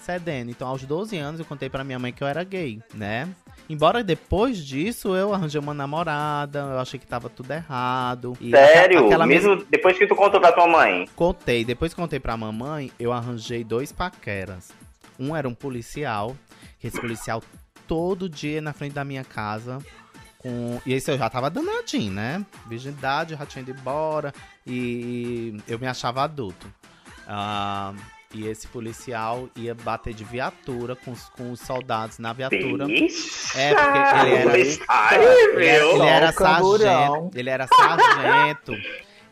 [0.00, 0.50] cedendo.
[0.50, 3.28] Então, aos 12 anos, eu contei pra minha mãe que eu era gay, né?
[3.68, 8.36] Embora depois disso eu arranjei uma namorada, eu achei que tava tudo errado.
[8.40, 8.98] E Sério?
[8.98, 11.08] aque- aquela Mesmo mesma- depois que tu contou pra tua mãe?
[11.14, 14.70] Contei, depois que contei pra mamãe, eu arranjei dois paqueras.
[15.18, 16.36] Um era um policial,
[16.80, 17.40] que esse policial
[17.86, 19.78] todo dia na frente da minha casa.
[20.42, 20.80] Com...
[20.84, 22.44] E esse eu já tava danadinho, né?
[22.66, 24.32] Virgindade, já tinha ido embora.
[24.66, 26.66] E eu me achava adulto.
[27.26, 27.92] Ah,
[28.34, 32.86] e esse policial ia bater de viatura com os, com os soldados na viatura.
[32.86, 33.58] Bicha!
[33.58, 34.58] É, porque ele era-
[35.54, 37.30] Ele era, ele era sargento.
[37.38, 38.72] Ele era sargento.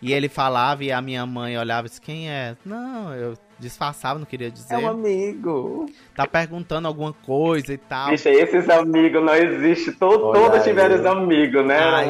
[0.03, 2.57] E ele falava e a minha mãe olhava e disse, quem é?
[2.65, 4.75] Não, eu disfarçava, não queria dizer.
[4.75, 5.87] É um amigo.
[6.17, 8.11] Tá perguntando alguma coisa e tal.
[8.11, 9.95] Bicho, esses amigos não existem.
[9.95, 11.79] Todos tiveram os amigos, né?
[11.79, 12.09] Ai.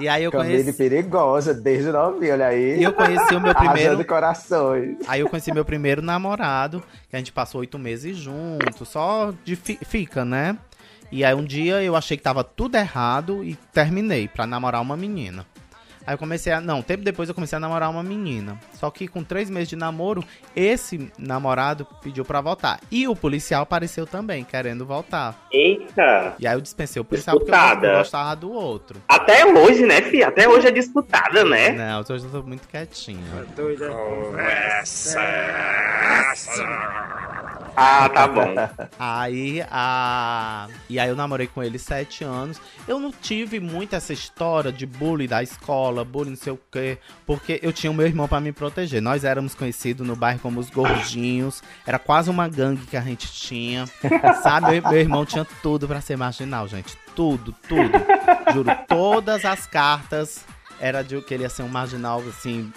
[0.00, 2.78] E aí eu Camille conheci, perigosa, desde novinho, olha aí.
[2.78, 4.96] e eu conheci o meu primeiro Arrasando corações.
[5.08, 9.56] Aí eu conheci meu primeiro namorado, que a gente passou oito meses juntos, só de
[9.56, 10.56] fi- fica, né?
[11.10, 14.96] E aí um dia eu achei que tava tudo errado e terminei pra namorar uma
[14.96, 15.46] menina.
[16.08, 16.58] Aí eu comecei a.
[16.58, 18.58] Não, tempo depois eu comecei a namorar uma menina.
[18.72, 20.24] Só que com três meses de namoro,
[20.56, 22.80] esse namorado pediu pra voltar.
[22.90, 25.38] E o policial apareceu também, querendo voltar.
[25.52, 26.34] Eita!
[26.38, 27.98] E aí eu dispensei o policial porque eu Disputada.
[27.98, 29.02] gostava do outro.
[29.06, 30.22] Até hoje, né, fi?
[30.24, 31.72] Até hoje é disputada, né?
[31.72, 33.20] Não, hoje eu tô muito quietinho.
[37.80, 38.54] Ah, tá bom.
[38.98, 40.66] Aí a.
[40.88, 42.60] E aí eu namorei com ele sete anos.
[42.88, 46.98] Eu não tive muito essa história de bullying da escola, bullying não sei o quê.
[47.24, 49.00] Porque eu tinha o meu irmão pra me proteger.
[49.00, 51.62] Nós éramos conhecidos no bairro como os gordinhos.
[51.86, 53.86] Era quase uma gangue que a gente tinha.
[54.42, 54.80] Sabe?
[54.80, 56.96] Meu, meu irmão tinha tudo pra ser marginal, gente.
[57.14, 57.92] Tudo, tudo.
[58.52, 60.44] Juro, todas as cartas.
[60.80, 62.72] Era de que ele ia ser um marginal, assim,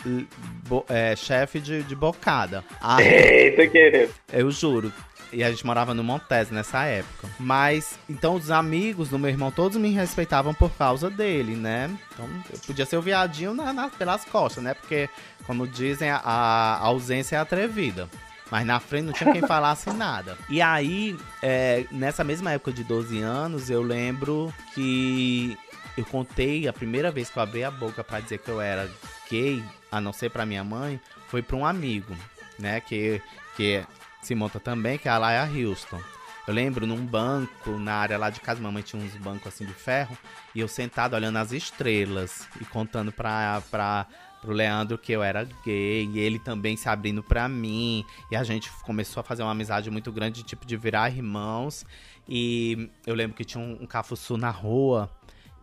[0.67, 2.63] bo- é, chefe de, de bocada.
[2.81, 3.05] Aí,
[3.51, 4.11] Eita, querido.
[4.33, 4.91] eu juro.
[5.33, 7.29] E a gente morava no Montes nessa época.
[7.39, 11.89] Mas, então, os amigos do meu irmão, todos me respeitavam por causa dele, né?
[12.13, 14.73] Então, eu podia ser o viadinho na- na- pelas costas, né?
[14.73, 15.07] Porque,
[15.45, 18.09] como dizem, a, a ausência é atrevida.
[18.49, 20.37] Mas na frente não tinha quem falasse nada.
[20.49, 25.57] E aí, é, nessa mesma época de 12 anos, eu lembro que
[25.97, 28.89] eu contei a primeira vez que eu abri a boca pra dizer que eu era
[29.29, 32.15] gay, a não ser pra minha mãe, foi pra um amigo,
[32.57, 32.79] né?
[32.79, 33.21] Que,
[33.55, 33.83] que
[34.21, 36.01] se monta também, que é a Laia Houston.
[36.47, 39.73] Eu lembro num banco, na área lá de casa, mamãe tinha uns bancos assim de
[39.73, 40.17] ferro,
[40.55, 44.07] e eu sentado olhando as estrelas e contando pra, pra,
[44.41, 48.43] pro Leandro que eu era gay, e ele também se abrindo pra mim, e a
[48.43, 51.85] gente começou a fazer uma amizade muito grande, tipo de virar irmãos.
[52.27, 55.09] E eu lembro que tinha um, um cafuçu na rua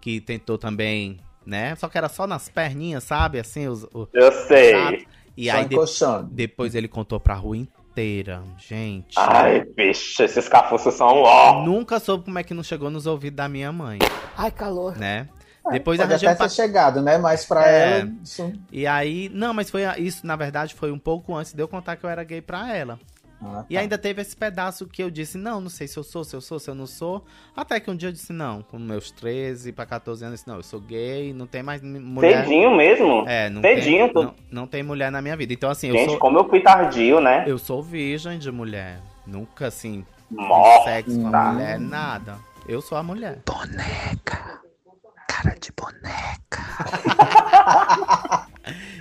[0.01, 1.75] que tentou também, né?
[1.77, 3.39] Só que era só nas perninhas, sabe?
[3.39, 4.73] Assim, os, o- Eu sei.
[4.73, 5.09] sabe?
[5.37, 6.29] E Só aí de- encoxando.
[6.33, 8.43] depois ele contou pra rua inteira.
[8.59, 9.15] Gente.
[9.17, 11.65] Ai, bicho, esses cafuços são ó.
[11.65, 13.99] Nunca soube como é que não chegou nos ouvidos da minha mãe,
[14.37, 14.97] Ai, calor.
[14.97, 15.29] né?
[15.71, 17.19] Depois Pode até ter pa- chegado, né?
[17.19, 18.01] Mas pra É.
[18.01, 18.53] ela, isso...
[18.73, 21.97] E aí, não, mas foi isso, na verdade, foi um pouco antes de eu contar
[21.97, 22.99] que eu era gay pra ela.
[23.41, 23.81] Ah, E tá.
[23.81, 26.41] ainda teve esse pedaço que eu disse, não, não sei se eu sou, se eu
[26.41, 27.25] sou, se eu não sou.
[27.57, 30.49] Até que um dia eu disse, não, com meus 13 pra 14 anos, eu disse,
[30.49, 32.45] não, eu sou gay, não tem mais mulher.
[32.45, 33.25] Cedinho mesmo?
[33.29, 35.53] É, não Cedinho, tem, tu- não, não tem mulher na minha vida.
[35.53, 37.45] Então, assim, eu Gente, sou, como eu fui tardio, né?
[37.47, 39.01] eu sou virgem de mulher.
[39.27, 40.85] Nunca, assim, Nossa.
[40.85, 42.39] sexo com a mulher, nada.
[42.67, 43.39] Eu sou a mulher.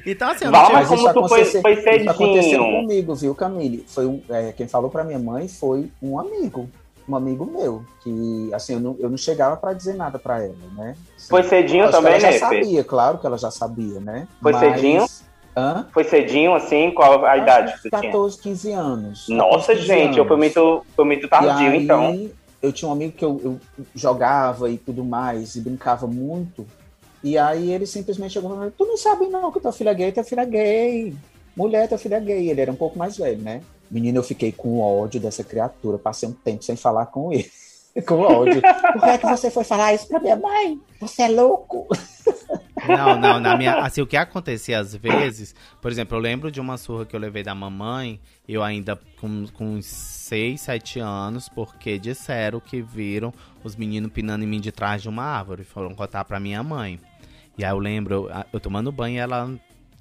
[0.07, 0.79] Então, assim, eu não Val, tive...
[0.79, 2.81] mas como tu foi- foi isso aconteceu cedinho.
[2.81, 3.83] comigo, viu, Camille?
[3.87, 6.69] Foi um, é, quem falou pra minha mãe foi um amigo,
[7.09, 10.55] um amigo meu, que assim, eu não, eu não chegava pra dizer nada pra ela,
[10.77, 10.95] né?
[11.17, 14.27] Assim, Foi cedinho também, ela já né, sabia, claro que ela já sabia, né?
[14.41, 15.05] Foi Mas- cedinho?
[15.59, 15.87] Hã?
[15.91, 16.91] Foi cedinho, assim?
[16.91, 18.11] Qual a idade que que tu tinha?
[18.11, 19.25] 14, 15 anos.
[19.27, 20.55] Nossa, 14, 15 gente, eu fui anos.
[20.55, 22.29] muito, fui muito tardio, aí, então.
[22.61, 23.59] Eu tinha um amigo que eu, eu
[23.95, 26.65] jogava e tudo mais, e brincava muito.
[27.27, 29.93] E aí ele simplesmente chegou e falou: Tu não sabe não que tua filha é
[29.93, 31.13] gay, tua filha é gay.
[31.55, 32.49] Mulher, tua filha é gay.
[32.49, 33.61] Ele era um pouco mais velho, né?
[33.91, 35.97] Menino, eu fiquei com ódio dessa criatura.
[35.97, 37.49] Passei um tempo sem falar com ele.
[38.07, 38.61] com ódio.
[38.61, 40.79] Por que é que você foi falar isso pra minha mãe?
[41.01, 41.87] Você é louco?
[42.87, 43.79] Não, não, na minha.
[43.79, 47.19] Assim, o que acontecia às vezes, por exemplo, eu lembro de uma surra que eu
[47.19, 53.33] levei da mamãe, eu ainda com, com uns 6, 7 anos, porque disseram que viram
[53.63, 55.63] os meninos pinando em mim de trás de uma árvore.
[55.63, 56.99] Foram contar pra minha mãe.
[57.57, 59.49] E aí eu lembro, eu, eu tomando banho e ela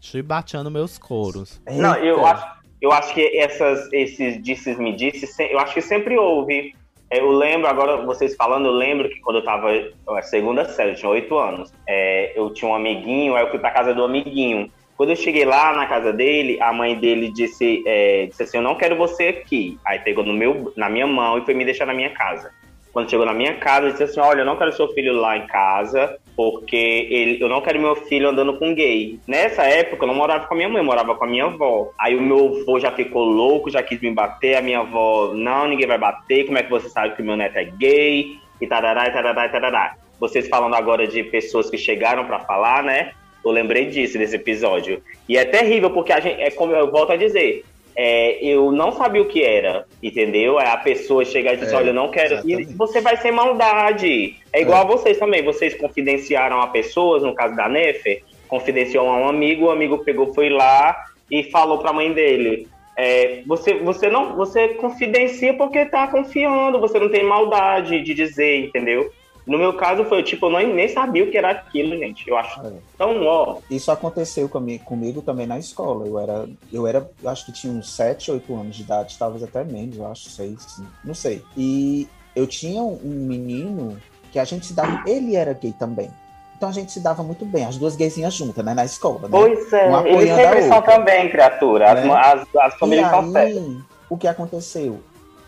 [0.01, 1.61] chibateando meus coros.
[1.69, 2.47] Não, eu acho,
[2.83, 6.75] eu acho que essas, esses disses me disses, se- eu acho que sempre houve.
[7.11, 9.69] É, Eu lembro, agora vocês falando, eu lembro que quando eu tava
[10.09, 13.59] na segunda série, eu tinha oito anos, é, eu tinha um amiguinho, aí eu fui
[13.59, 14.71] pra casa do amiguinho.
[14.97, 18.63] Quando eu cheguei lá na casa dele, a mãe dele disse, é, disse assim, eu
[18.63, 19.79] não quero você aqui.
[19.85, 22.51] Aí pegou no meu, na minha mão e foi me deixar na minha casa.
[22.93, 25.47] Quando chegou na minha casa, disse assim, olha, eu não quero seu filho lá em
[25.47, 29.19] casa, porque ele, eu não quero meu filho andando com gay.
[29.27, 31.91] Nessa época, eu não morava com a minha mãe, eu morava com a minha avó.
[31.99, 35.67] Aí o meu avô já ficou louco, já quis me bater, a minha avó, não,
[35.67, 38.39] ninguém vai bater, como é que você sabe que meu neto é gay?
[38.61, 39.97] E tarará, e tarará, e tarará.
[40.21, 43.13] Vocês falando agora de pessoas que chegaram pra falar, né?
[43.45, 45.03] Eu lembrei disso, desse episódio.
[45.29, 47.65] E é terrível, porque a gente, é como eu volto a dizer,
[47.97, 50.61] é, eu não sabia o que era, entendeu?
[50.61, 52.49] É a pessoa chegar e dizer, É, olha, eu não quero.
[52.49, 54.37] E você vai ser maldade.
[54.53, 55.43] É igual a vocês também.
[55.43, 60.35] Vocês confidenciaram a pessoas, no caso da Nefer, confidenciou a um amigo, o amigo pegou,
[60.35, 60.95] foi lá
[61.31, 62.69] e falou pra mãe dele.
[62.97, 68.65] é, você, você não você confidencia porque tá confiando, você não tem maldade de dizer,
[68.65, 69.11] entendeu?
[69.47, 72.29] No meu caso foi tipo, eu nem, nem sabia o que era aquilo, gente.
[72.29, 72.61] Eu acho.
[72.67, 72.73] É.
[72.95, 76.05] Então, ó, Isso aconteceu comigo, comigo também na escola.
[76.07, 79.45] Eu era, eu era, eu acho que tinha uns 7, 8 anos de idade, talvez
[79.45, 81.45] até menos, eu acho, 6, não sei.
[81.57, 83.97] E eu tinha um menino
[84.33, 86.11] que a gente se dava, ele era gay também.
[86.57, 89.29] Então a gente se dava muito bem, as duas gaysinhas juntas, né, na escola, né?
[89.31, 91.93] pois é, Uma eles sempre são também, criatura.
[91.93, 92.11] As, Né?
[92.13, 93.79] as, as famílias e aí,
[94.09, 95.01] o que aconteceu?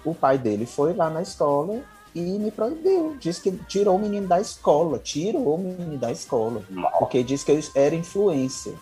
[0.05, 1.81] O pai dele foi lá na escola
[2.19, 3.17] e me proibiu.
[3.21, 4.99] Disse que tirou o menino da escola.
[4.99, 6.63] Tirou o menino da escola.
[6.99, 8.73] Porque disse que eu era influência.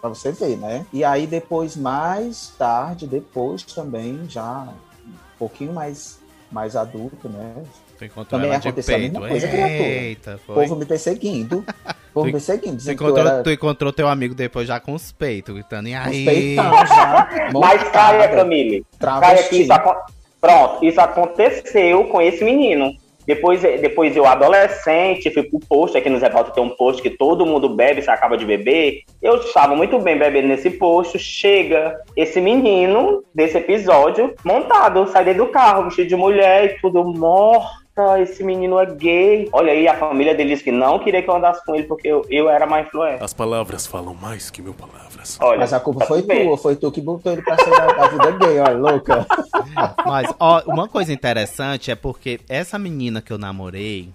[0.00, 0.86] Pra você ver, né?
[0.92, 4.68] E aí depois, mais tarde, depois também, já
[5.06, 6.20] um pouquinho mais,
[6.52, 7.54] mais adulto, né?
[7.98, 9.12] Tu encontrou Também ela de aconteceu a peito.
[9.14, 9.72] mesma coisa, criatura.
[9.88, 10.54] Eita, O foi.
[10.54, 11.58] povo me perseguindo.
[11.58, 11.64] O
[12.14, 12.80] povo me perseguindo.
[12.84, 16.24] Tu encontrou, era tu encontrou teu amigo depois já com os peitos, gritando, e aí?
[16.24, 17.28] peitão já.
[17.52, 18.86] Mas caia, Camille.
[19.00, 19.48] Caia Travesti.
[19.48, 19.96] que isso acon-
[20.40, 22.94] Pronto, isso aconteceu com esse menino.
[23.28, 27.10] Depois, depois eu, adolescente, fui pro posto, aqui no Zé Valdo tem um posto que
[27.10, 29.02] todo mundo bebe, você acaba de beber.
[29.20, 31.18] Eu estava muito bem bebendo nesse posto.
[31.18, 38.18] Chega esse menino desse episódio, montado, sai do carro, vestido de mulher e tudo morta.
[38.18, 39.46] Esse menino é gay.
[39.52, 42.08] Olha aí, a família dele disse que não queria que eu andasse com ele porque
[42.08, 43.22] eu, eu era mais influente.
[43.22, 44.72] As palavras falam mais que mil
[45.18, 45.38] palavras.
[45.40, 46.44] Olha, Mas a culpa pra foi tu ver.
[46.44, 49.26] tua, foi tu que botou ele pra ser da, da vida gay, olha, louca.
[50.06, 54.10] Mas, ó, uma coisa interessante é porque essa menina que eu namorei,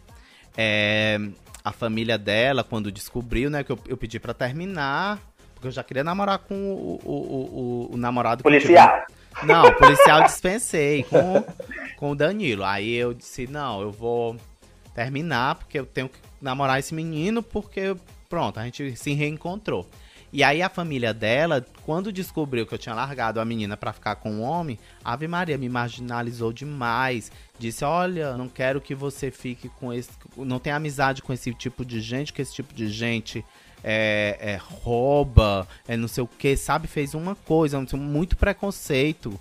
[0.58, 1.20] é,
[1.64, 5.20] a família dela, quando descobriu, né, que eu, eu pedi pra terminar,
[5.54, 9.02] porque eu já queria namorar com o, o, o, o- o namorado que Policial.
[9.44, 11.44] Não, o policial dispensei com,
[11.98, 12.64] com o Danilo.
[12.64, 14.36] Aí eu disse, não, eu vou
[14.94, 17.96] terminar, porque eu tenho que namorar esse menino, porque,
[18.30, 19.88] pronto, a gente se reencontrou.
[20.34, 24.16] E aí a família dela, quando descobriu que eu tinha largado a menina pra ficar
[24.16, 27.32] com o homem, Ave Maria me marginalizou demais.
[27.60, 30.10] Disse, olha, não quero que você fique com esse.
[30.36, 33.46] Não tem amizade com esse tipo de gente, que esse tipo de gente
[33.84, 36.88] é, é, rouba, é não sei o que, sabe?
[36.88, 39.40] Fez uma coisa, um- muito preconceito.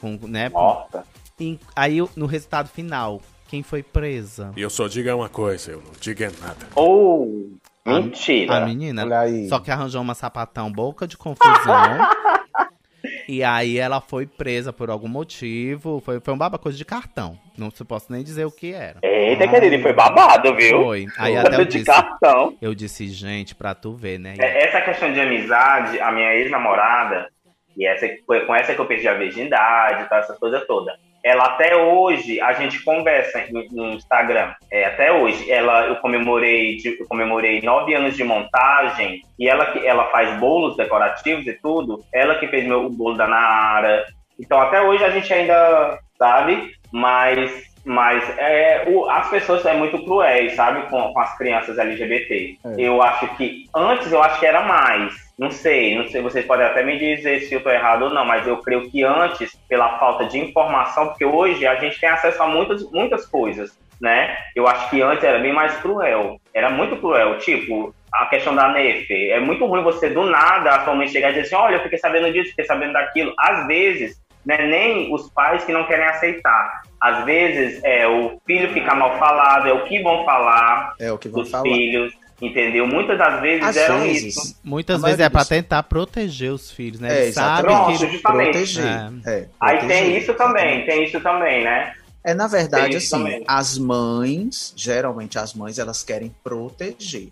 [0.00, 0.48] Com, né?
[0.48, 1.04] Nossa.
[1.38, 4.50] E aí, no resultado final, quem foi presa?
[4.56, 6.66] E eu só digo uma coisa, eu não digo é nada.
[6.74, 7.52] Ou.
[7.84, 8.56] Mentira.
[8.56, 9.02] A menina.
[9.04, 9.48] Olha aí.
[9.48, 11.98] Só que arranjou uma sapatão boca de confusão.
[13.28, 16.00] e aí ela foi presa por algum motivo.
[16.04, 17.38] Foi, foi um baba coisa de cartão.
[17.56, 19.00] Não se posso nem dizer o que era.
[19.02, 20.84] Eita, querido, foi babado, viu?
[20.84, 21.06] Foi.
[21.18, 21.84] Aí até eu de disse.
[21.86, 22.56] cartão.
[22.60, 24.34] Eu disse, gente, pra tu ver, né?
[24.38, 27.28] É, Essa questão de amizade, a minha ex-namorada,
[27.76, 30.92] e essa, foi com essa que eu perdi a virgindade, tá, essa coisa toda.
[31.24, 34.52] Ela até hoje, a gente conversa no, Instagram.
[34.70, 39.86] É, até hoje, ela, eu comemorei, eu comemorei nove anos de montagem e ela que
[39.86, 42.00] ela faz bolos decorativos e tudo.
[42.12, 44.04] Ela que fez meu, o bolo da Nara.
[44.38, 50.04] Então até hoje a gente ainda sabe, mas mas é, o- as pessoas são muito
[50.04, 52.56] cruéis, sabe, com, com as crianças LGBT.
[52.64, 52.74] É.
[52.78, 55.12] Eu acho que antes eu acho que era mais.
[55.42, 58.24] Não sei, não sei, vocês podem até me dizer se eu tô errado ou não,
[58.24, 62.40] mas eu creio que antes, pela falta de informação, porque hoje a gente tem acesso
[62.40, 64.36] a muitas, muitas coisas, né?
[64.54, 66.40] Eu acho que antes era bem mais cruel.
[66.54, 67.38] Era muito cruel.
[67.38, 69.10] Tipo, a questão da NEF.
[69.30, 71.82] É muito ruim você, do nada, a sua mãe chegar e dizer assim, olha, eu
[71.82, 73.34] fiquei sabendo disso, fiquei sabendo daquilo.
[73.36, 76.82] Às vezes, não é nem os pais que não querem aceitar.
[77.00, 81.18] Às vezes, é o filho ficar mal falado, é o que vão falar É o
[81.18, 81.64] que vão dos falar.
[81.64, 82.86] filhos, entendeu?
[82.86, 84.56] Muitas das vezes Às eram vezes, isso.
[84.62, 87.08] Muitas A vezes é pra dos- tentar proteger os filhos, né?
[87.16, 87.92] É, Ele sabe exatamente.
[87.92, 87.98] que.
[87.98, 88.50] Pronto, justamente.
[88.50, 88.84] Proteger.
[89.26, 90.86] É, Aí proteger, tem isso também, exatamente.
[90.86, 91.94] tem isso também, né?
[92.24, 93.44] É, na verdade, assim, também.
[93.48, 97.30] as mães, geralmente as mães, elas querem proteger.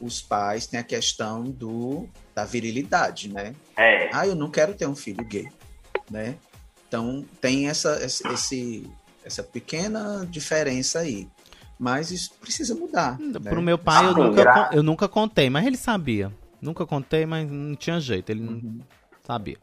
[0.00, 3.54] Os pais têm a questão do, da virilidade, né?
[3.76, 4.10] É.
[4.12, 5.48] Ah, eu não quero ter um filho gay,
[6.10, 6.34] né?
[6.88, 8.86] Então, tem essa, esse,
[9.24, 11.26] essa pequena diferença aí.
[11.82, 13.18] Mas isso precisa mudar.
[13.18, 13.50] né?
[13.50, 16.30] Pro meu pai, eu Ah, nunca, eu nunca contei, mas ele sabia.
[16.60, 18.80] Nunca contei, mas não tinha jeito, ele não Uhum.
[19.26, 19.56] sabia.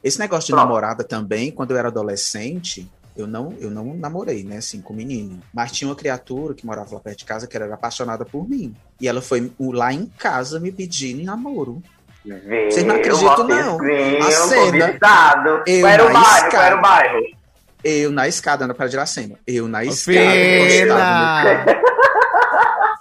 [0.00, 0.64] Esse negócio de Pronto.
[0.64, 5.40] namorada também, quando eu era adolescente, eu não, eu não namorei, né, assim, com menino.
[5.52, 8.72] Mas tinha uma criatura que morava lá perto de casa que era apaixonada por mim.
[9.00, 11.82] E ela foi lá em casa me pedir em namoro.
[12.70, 13.78] Vocês não acreditam, não.
[14.24, 14.96] A cena,
[15.66, 16.56] eu era o bairro?
[16.56, 17.20] era o bairro?
[17.88, 19.38] Eu na escada, na Praia de Iracema.
[19.46, 20.96] Eu na escada, encostado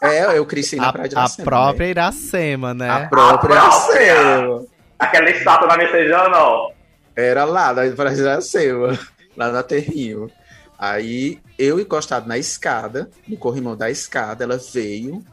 [0.01, 1.45] É, eu cresci na A, Praia de a Iracema.
[1.45, 2.87] própria Iracema, né?
[2.87, 2.93] né?
[2.93, 4.01] A própria A própria.
[4.03, 4.65] Iracema.
[4.99, 6.71] Aquela estátua da Messejana, ó.
[7.15, 8.99] Era lá, na Praia de Iracema,
[9.35, 10.29] lá na Terrinho.
[10.77, 15.23] Aí, eu encostado na escada, no corrimão da escada, ela veio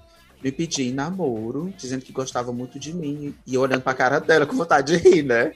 [0.43, 3.35] me pedir em namoro, dizendo que gostava muito de mim.
[3.47, 5.53] E eu olhando pra cara dela com vontade de rir, né?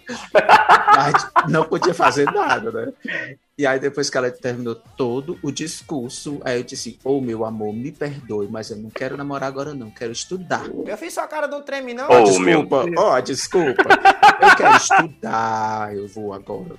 [0.95, 2.93] Mas não podia fazer nada, né?
[3.59, 7.73] E aí, depois que ela terminou todo o discurso, aí eu disse: Ô meu amor,
[7.73, 10.67] me perdoe, mas eu não quero namorar agora, não, quero estudar.
[10.87, 12.05] Eu fiz sua cara do treme, não?
[12.09, 13.89] Ó, Oh, meu desculpa, ó, desculpa.
[14.41, 16.75] Eu quero estudar, eu vou agora,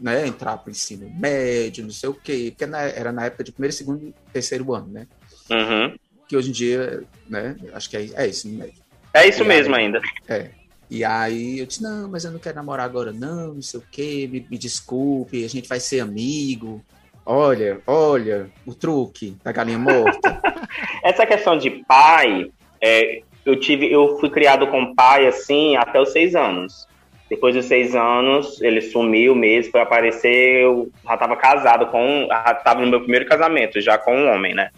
[0.00, 3.52] né, entrar pro ensino médio, não sei o quê, porque na- era na época de
[3.52, 5.06] primeiro, segundo e terceiro ano, né?
[5.50, 5.94] Uhum.
[6.32, 8.72] Que hoje em dia, né, acho que é, é isso, médio.
[9.12, 9.84] É isso E mesmo aí?
[9.84, 10.00] ainda.
[10.26, 10.48] É.
[10.88, 13.84] E aí eu disse, não, mas eu não quero namorar agora, não, não sei o
[13.92, 16.82] quê, me, me desculpe, a gente vai ser amigo.
[17.26, 20.40] Olha, olha, o truque da galinha morta.
[21.04, 26.12] Essa questão de pai, é, eu tive, eu fui criado com pai assim até os
[26.12, 26.88] seis anos.
[27.28, 32.52] Depois dos seis anos, ele sumiu mesmo, foi aparecer, eu já estava casado com, já
[32.56, 34.70] estava no meu primeiro casamento, já com um homem, né?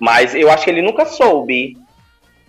[0.00, 1.76] Mas eu acho que ele nunca soube,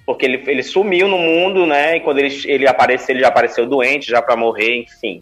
[0.05, 1.97] porque ele, ele sumiu no mundo, né?
[1.97, 5.21] E quando ele, ele apareceu, ele já apareceu doente, já para morrer, enfim.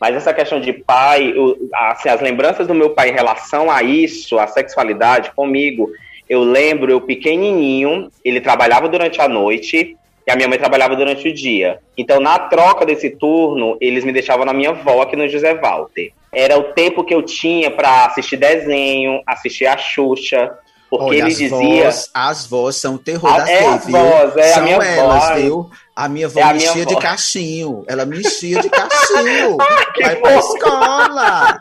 [0.00, 1.56] Mas essa questão de pai, eu-
[1.90, 5.88] assim, as lembranças do meu pai em relação a isso, a sexualidade comigo,
[6.28, 9.96] eu lembro, eu pequenininho, ele trabalhava durante a noite
[10.26, 11.78] e a minha mãe trabalhava durante o dia.
[11.96, 16.12] Então, na troca desse turno, eles me deixavam na minha avó aqui no José Walter.
[16.32, 20.52] Era o tempo que eu tinha para assistir desenho, assistir a Xuxa,
[20.98, 21.84] porque Olha, ele as dizia.
[21.84, 23.92] vós, as vós são o terror Ah, é gays, as viu?
[23.98, 25.34] vós, é a são minha elas, avó.
[25.36, 25.70] viu?
[25.96, 27.84] A minha avó É a me minha enchia de cachinho.
[27.88, 29.56] Ela me enchia de cachinho.
[29.94, 30.56] Que Vai pra fofo.
[30.56, 31.60] escola.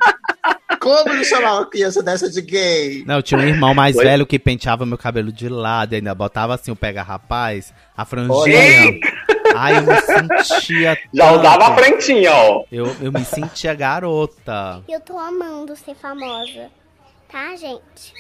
[0.79, 3.03] Como não chamar uma criança dessa de gay?
[3.05, 4.03] Não, eu tinha um irmão mais Oi?
[4.03, 8.99] velho que penteava meu cabelo de lado e ainda botava assim o pega-rapaz, a franjinha.
[9.55, 10.97] Ai, eu me sentia.
[11.13, 11.39] Já tanto.
[11.39, 12.63] usava a frentinha, ó.
[12.71, 14.81] Eu, eu me sentia garota.
[14.89, 16.69] Eu tô amando ser famosa,
[17.31, 18.13] tá, gente?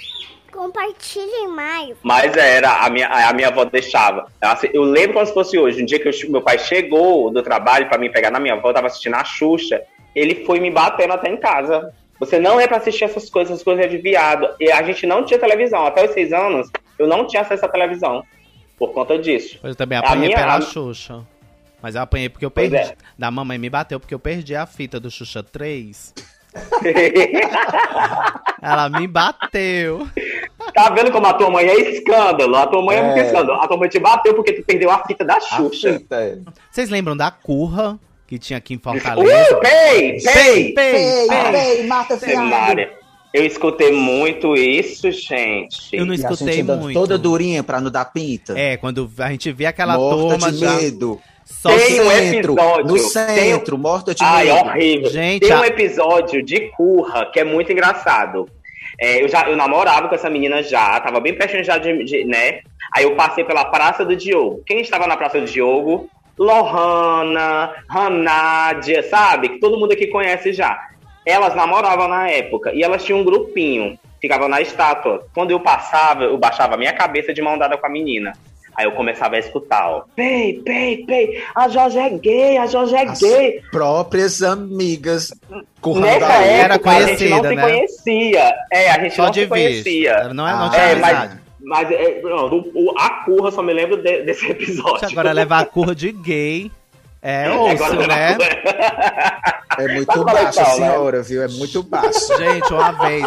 [0.51, 1.95] Compartilhem mais.
[2.03, 4.27] Mas era, a minha, a minha avó deixava.
[4.39, 5.81] Assim, eu lembro como se fosse hoje.
[5.81, 8.69] Um dia que eu- meu pai chegou do trabalho pra me pegar na minha avó,
[8.69, 9.81] eu tava assistindo a Xuxa.
[10.15, 11.93] Ele foi me batendo até em casa.
[12.19, 14.47] Você não é pra assistir essas coisas, essas coisas é de viado.
[14.59, 15.85] E a gente não tinha televisão.
[15.85, 18.23] Até os seis anos, eu não tinha acesso à televisão.
[18.77, 19.59] Por conta disso.
[19.63, 21.25] Eu também A apanhei minha- pela a- Xuxa.
[21.81, 22.75] Mas eu apanhei porque eu perdi.
[22.75, 22.93] é.
[23.17, 26.13] Da mamãe me bateu porque eu perdi a fita do Xuxa 3.
[28.61, 30.07] Ela me bateu.
[30.73, 32.55] tá vendo como a tua mãe é escândalo?
[32.55, 33.25] A tua mãe é, muito É.
[33.25, 33.59] escândalo.
[33.61, 35.93] A tua mãe te bateu porque tu perdeu a fita da Xuxa.
[35.93, 36.37] fita, é.
[36.69, 39.55] Vocês lembram da curra que tinha aqui em Uh, Fortaleza?
[39.57, 40.73] pei, pei!
[40.73, 41.77] pei, pei.
[41.79, 42.91] Ei, mata Ave Maria.
[43.33, 45.95] Eu escutei muito isso, gente.
[45.95, 46.93] Eu não E a gente escutei muito.
[46.93, 48.59] toda durinha pra não dar pinta.
[48.59, 50.73] É, quando a gente vê aquela morta turma de já.
[50.75, 51.21] medo.
[51.45, 54.57] Só Tem que- um centro, episódio, no tem centro, morta de Ai, medo.
[54.59, 55.09] horrível.
[55.09, 58.49] Gente, Tem a- um episódio de Curra que é muito engraçado.
[58.99, 62.23] É, eu já eu namorava com essa menina já, tava bem pertinho já de, de-
[62.25, 62.59] né?
[62.95, 64.61] Aí eu passei pela Praça do Diogo.
[64.65, 66.09] Quem estava na Praça do Diogo?
[66.37, 69.49] Lohana, Hanádia, sabe?
[69.49, 70.79] Que todo mundo aqui conhece já.
[71.25, 75.25] Elas namoravam na época e elas tinham um grupinho, ficavam na estátua.
[75.33, 78.33] Quando eu passava, eu baixava a minha cabeça de mão dada com a menina.
[78.75, 80.03] Aí eu começava a escutar, ó.
[80.15, 83.61] Pei, pei, pei, a Jorge é gay, a Jorge é As gay.
[83.71, 85.31] próprias amigas
[85.85, 86.45] Nessa a outra.
[86.45, 87.61] Era época, a gente não conhecida, se né?
[87.61, 88.53] conhecia.
[88.71, 89.55] É, a gente Só não se vista.
[89.55, 90.33] conhecia.
[90.33, 91.41] Não é, não Ah, tinha É, mas, amizade.
[91.63, 95.07] mas é, pronto, o, o- a curra só me lembro de- desse episódio.
[95.11, 96.71] Agora levar a curra de gay
[97.21, 98.37] é osso, levar né?
[99.79, 100.89] É muito baixo, a coleção, né?
[100.91, 101.43] senhora, viu?
[101.43, 102.37] É muito baixo.
[102.37, 103.25] Gente, uma vez,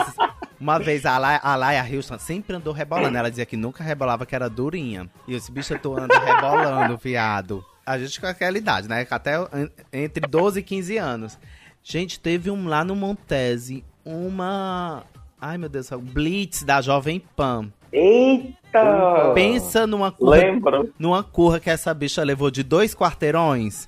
[0.65, 3.17] uma vez a Laia, a Laia Houston sempre andou rebolando.
[3.19, 5.11] Ela dizia que nunca rebolava, que era durinha.
[5.29, 7.63] E esse bicho tô andando rebolando, viado.
[7.85, 9.07] A gente com aquela idade, né?
[9.11, 11.39] Até en- entre 12 e 15 anos.
[11.83, 15.03] Gente, teve um lá no Montese, uma.
[15.39, 17.71] Ai, meu Deus céu, Blitz da Jovem Pan.
[17.93, 19.33] Eita!
[19.35, 20.95] Pensa numa curra, Lembro.
[20.99, 23.87] numa curra que essa bicha levou de dois quarteirões.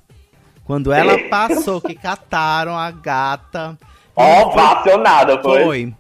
[0.65, 3.79] Quando ela passou, que cataram a gata.
[4.15, 5.65] Ovacionada, foi.
[5.65, 5.95] Foi.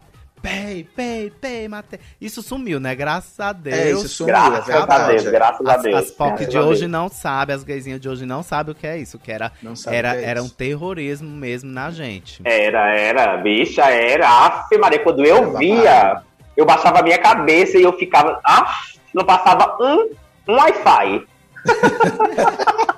[0.46, 1.98] Pei, pei, pei, matei.
[2.20, 2.94] Isso sumiu, né?
[2.94, 3.76] Graças a Deus.
[3.76, 5.08] É, isso sumiu, Graças é a verdade.
[5.08, 5.96] Deus, graças a As, Deus.
[5.96, 8.74] as POC Graças de a hoje não sabem, as gaysinhas de hoje não sabem o
[8.74, 9.50] que é isso, que era,
[9.88, 12.40] era, que é era um terrorismo mesmo na gente.
[12.44, 14.28] Era, era, bicha, era.
[14.28, 16.22] Aff, Maria, quando eu Era via,
[16.56, 18.40] eu baixava a minha cabeça e eu ficava.
[18.44, 20.10] Aff, não passava um,
[20.48, 21.26] um Wi-Fi.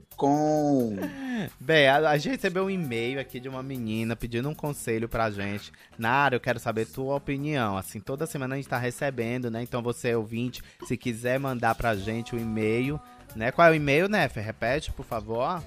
[1.59, 5.31] Bem, a, a gente recebeu um e-mail aqui de uma menina pedindo um conselho pra
[5.31, 5.71] gente.
[5.97, 7.75] Nara, eu quero saber tua opinião.
[7.77, 9.63] Assim, toda semana a gente tá recebendo, né?
[9.63, 12.99] Então você, ouvinte, se quiser mandar pra gente o e-mail,
[13.35, 13.51] né?
[13.51, 14.43] Qual é o e-mail, né, Fer?
[14.43, 15.63] Repete, por favor.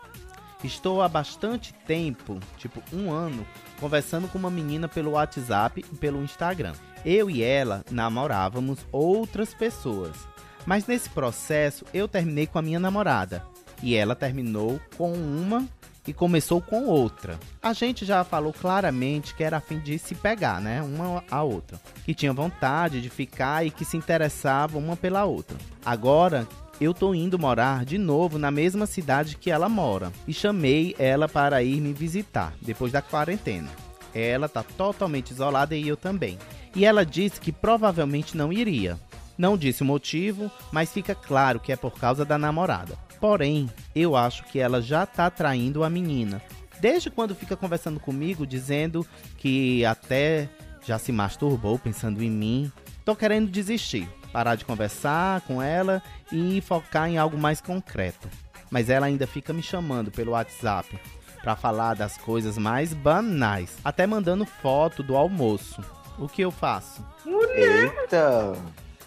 [0.65, 3.47] Estou há bastante tempo, tipo um ano,
[3.79, 6.73] conversando com uma menina pelo WhatsApp e pelo Instagram.
[7.05, 10.17] Eu e ela namorávamos outras pessoas.
[10.65, 13.45] Mas nesse processo eu terminei com a minha namorada.
[13.83, 15.69] E ela terminou com uma
[16.07, 17.39] e começou com outra.
[17.63, 20.83] A gente já falou claramente que era a fim de se pegar, né?
[20.83, 21.81] Uma a outra.
[22.05, 25.57] Que tinha vontade de ficar e que se interessavam uma pela outra.
[25.85, 26.47] Agora
[26.81, 30.13] eu tô indo morar de novo na mesma cidade que ela mora.
[30.27, 33.69] E chamei ela para ir me visitar depois da quarentena.
[34.15, 36.39] Ela tá totalmente isolada e eu também.
[36.75, 38.99] E ela disse que provavelmente não iria.
[39.39, 42.99] Não disse o motivo, mas fica claro que é por causa da namorada.
[43.23, 46.43] Porém, eu acho que ela já tá traindo a menina.
[46.81, 49.07] Desde quando fica conversando comigo, dizendo
[49.39, 50.49] que até
[50.85, 52.73] já se masturbou pensando em mim.
[53.05, 56.03] Tô querendo desistir, parar de conversar com ela
[56.33, 58.29] e focar em algo mais concreto.
[58.69, 60.99] Mas ela ainda fica me chamando pelo WhatsApp
[61.43, 65.81] pra falar das coisas mais banais, até mandando foto do almoço.
[66.19, 67.07] O que eu faço?
[67.55, 68.53] Eita!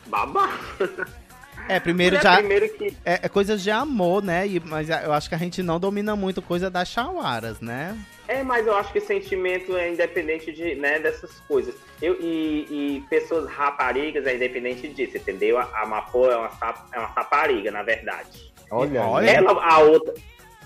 [0.08, 0.54] Babado.
[1.68, 2.38] É, primeiro já.
[2.38, 4.48] primeiro que- É, é coisas de amor, né?
[4.48, 7.98] E, mas eu acho que a gente não domina muito coisa das chawaras, né?
[8.28, 11.76] É, mas eu acho que sentimento é independente de, né, dessas coisas.
[12.02, 12.66] Eu, e,
[12.98, 15.58] e pessoas raparigas é independente disso, entendeu?
[15.60, 18.52] A, a Mafô é uma, sap- é uma rapariga, na verdade.
[18.72, 19.30] Olha, Olha.
[19.30, 20.14] Ela, a outra.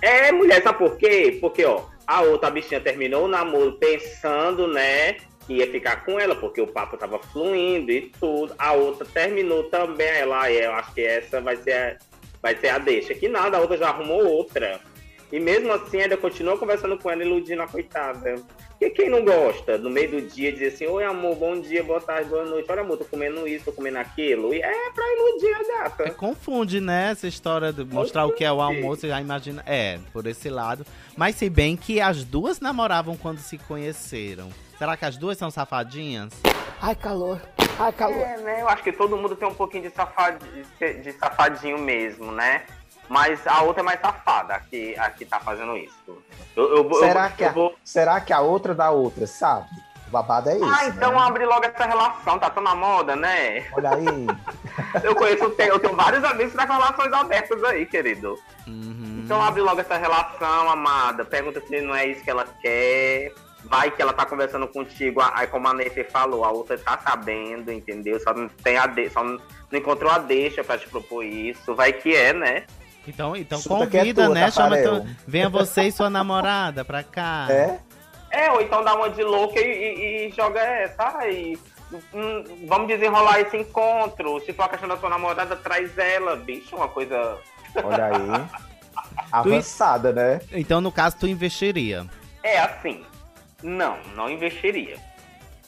[0.01, 1.37] É, mulher, sabe por quê?
[1.41, 5.17] Porque, ó, a outra bichinha terminou o namoro pensando, né,
[5.49, 8.53] que ia ficar com ela, porque o papo tava fluindo e tudo.
[8.59, 11.97] A outra terminou também, ela, eu acho que essa vai ser a,
[12.39, 13.15] vai ser a deixa.
[13.15, 14.79] Que nada, a outra já arrumou outra.
[15.31, 18.35] E mesmo assim, ainda continua conversando com ela, iludindo a coitada.
[18.69, 21.99] Porque quem não gosta, no meio do dia, dizer assim, oi amor, bom dia, boa
[21.99, 24.53] tarde, boa noite, olha amor, tô comendo isso, tô comendo aquilo.
[24.53, 26.09] E é pra iludir a É, gata.
[26.11, 27.09] confunde, né?
[27.11, 29.63] Essa história de mostrar o que é o almoço, já imagina.
[29.65, 30.85] É, por esse lado.
[31.17, 34.49] Mas se bem que as duas namoravam quando se conheceram.
[34.79, 36.31] Será que as duas são safadinhas?
[36.81, 37.41] Ai, calor.
[37.77, 38.15] Ai, calor.
[38.15, 38.61] É, né?
[38.61, 40.39] Eu acho que todo mundo tem um pouquinho de, safad...
[40.79, 42.63] de safadinho mesmo, né?
[43.09, 46.23] Mas a outra é mais safada, a que, a que tá fazendo isso.
[46.55, 47.75] Eu, eu, vou- Será eu, que, eu a, vou.
[47.83, 49.67] será que a outra da outra, sabe?
[50.07, 50.63] O babado é isso.
[50.65, 51.19] Ah, então né?
[51.19, 53.67] abre logo essa relação, tá tão na moda, né?
[53.73, 54.05] Olha aí.
[55.03, 58.39] Eu conheço, eu tenho, eu tenho vários amigos que com relações abertas aí, querido.
[58.65, 59.21] Uhum.
[59.25, 61.25] Então abre logo essa relação, amada.
[61.25, 63.33] Pergunta se não é isso que ela quer.
[63.69, 67.71] Vai que ela tá conversando contigo, aí como a Nefe falou, a outra tá sabendo,
[67.71, 68.19] entendeu?
[68.19, 69.09] Só não tem a de...
[69.09, 69.39] só não
[69.71, 71.75] não encontrou a deixa pra te propor isso.
[71.75, 72.63] Vai que é, né?
[73.07, 74.51] Então, então Chuta é convida, tua, né?
[74.51, 74.75] Chama.
[75.27, 77.47] Venha você e sua namorada pra cá.
[77.49, 77.79] É?
[78.31, 81.17] É, ou então dá uma de louca e, e- e joga essa.
[81.19, 81.57] Aí,
[82.13, 84.39] hum, vamos desenrolar esse encontro.
[84.45, 87.37] Se for a questão da sua namorada, traz ela, bicho, uma coisa.
[87.83, 88.45] Olha aí.
[89.31, 90.41] Avançada, né?
[90.51, 92.05] Então, no caso, tu investiria.
[92.43, 93.03] É assim.
[93.63, 94.97] Não, não investiria.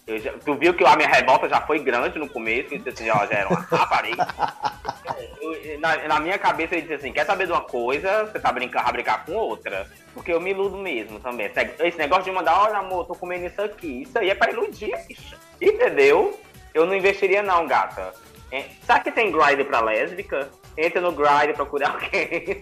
[0.07, 3.25] Já- tu viu que a minha revolta já foi grande no começo, então assim, ó,
[3.27, 4.27] já era uma rapariga.
[5.41, 8.51] Eu- na, na minha cabeça ele disse assim, quer saber de uma coisa, você tá
[8.51, 9.87] brincando, vai brincar com outra.
[10.13, 11.49] Porque eu me iludo mesmo também.
[11.79, 14.01] Esse- negócio de mandar, olha amor, tô comendo isso aqui.
[14.03, 15.35] Isso aí é pra iludir, bicho.
[15.61, 16.39] Entendeu?
[16.73, 18.13] Eu não investiria não, gata.
[18.51, 20.49] É, sabe que tem grind pra lésbica?
[20.77, 22.59] Entra no grind, procura alguém.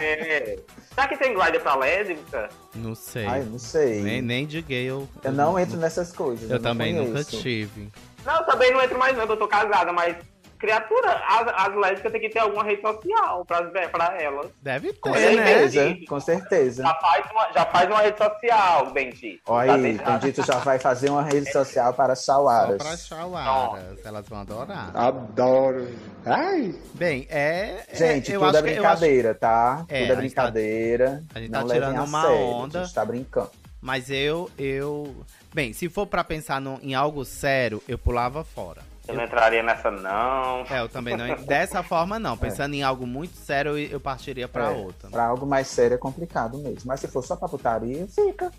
[0.00, 0.58] é,
[0.94, 2.48] Será que tem glider pra lésbica?
[2.74, 3.26] Não sei.
[3.26, 4.00] Ai, não sei.
[4.00, 5.08] Nem, nem de gay eu.
[5.24, 6.48] Eu não entro nessas coisas.
[6.48, 7.90] Eu não também nunca tive.
[8.24, 10.16] Não, eu também não entro mais não, que eu tô casada, mas
[10.64, 14.50] criatura, as, as lésbicas têm que ter alguma rede social pra, pra elas.
[14.62, 15.18] Deve ter, Com né?
[15.18, 16.82] certeza, com certeza.
[16.82, 19.40] Já faz uma, já faz uma rede social, Bendito.
[19.46, 20.20] Olha Tá aí, deixado.
[20.20, 22.76] Bendito já vai fazer uma rede social para Só Chauaras.
[22.82, 24.04] pra chauaras.
[24.04, 24.90] Elas vão adorar.
[24.96, 25.88] Adoro.
[26.26, 27.84] Ai, Bem, é.
[27.88, 29.84] é- Gente, eu tudo é acho brincadeira, tá?
[29.88, 31.22] É, tudo a é gente tá- brincadeira.
[31.34, 32.80] a gente não tá levem tirando a uma sério, onda.
[32.80, 33.50] A gente tá brincando.
[33.80, 35.14] Mas eu, eu.
[35.52, 38.80] Bem, se for pra pensar no- em algo sério, eu pulava fora.
[39.06, 40.64] Eu não entraria nessa, não.
[40.70, 41.26] É, eu também não.
[41.44, 42.36] Dessa forma, não.
[42.36, 45.10] Pensando em algo muito sério, eu eu partiria pra É, outra.
[45.10, 46.82] Pra algo mais sério é complicado mesmo.
[46.86, 48.50] Mas se for só pra putaria, fica.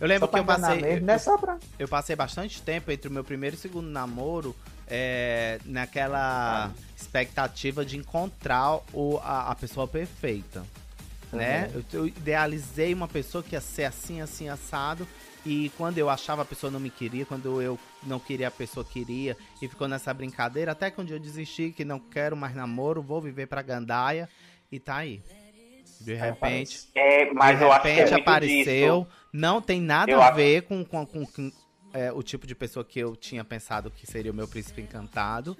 [0.00, 0.76] Eu lembro Só que eu passei.
[0.80, 1.58] mesmo, eu- não é só pra.
[1.78, 4.56] Eu passei bastante tempo entre o meu primeiro e segundo namoro
[4.88, 10.64] é, naquela expectativa de encontrar o, a, a pessoa perfeita.
[11.32, 11.70] Né?
[11.74, 11.82] Uhum.
[11.92, 15.06] Eu, eu idealizei uma pessoa que ia ser assim, assim, assado.
[15.44, 18.84] E quando eu achava a pessoa não me queria, quando eu não queria, a pessoa
[18.84, 19.36] queria.
[19.60, 20.72] E ficou nessa brincadeira.
[20.72, 24.28] Até que um dia eu desisti, que não quero mais namoro, vou viver pra Gandaia.
[24.70, 25.22] E tá aí.
[26.00, 26.88] De repente.
[26.94, 29.00] É, mas de acho é repente muito apareceu.
[29.00, 29.06] disso.
[29.32, 31.52] Não tem nada Eu a acho- ver com, com, com- com,
[31.92, 35.56] é, o tipo de pessoa que eu tinha pensado que seria o meu príncipe encantado.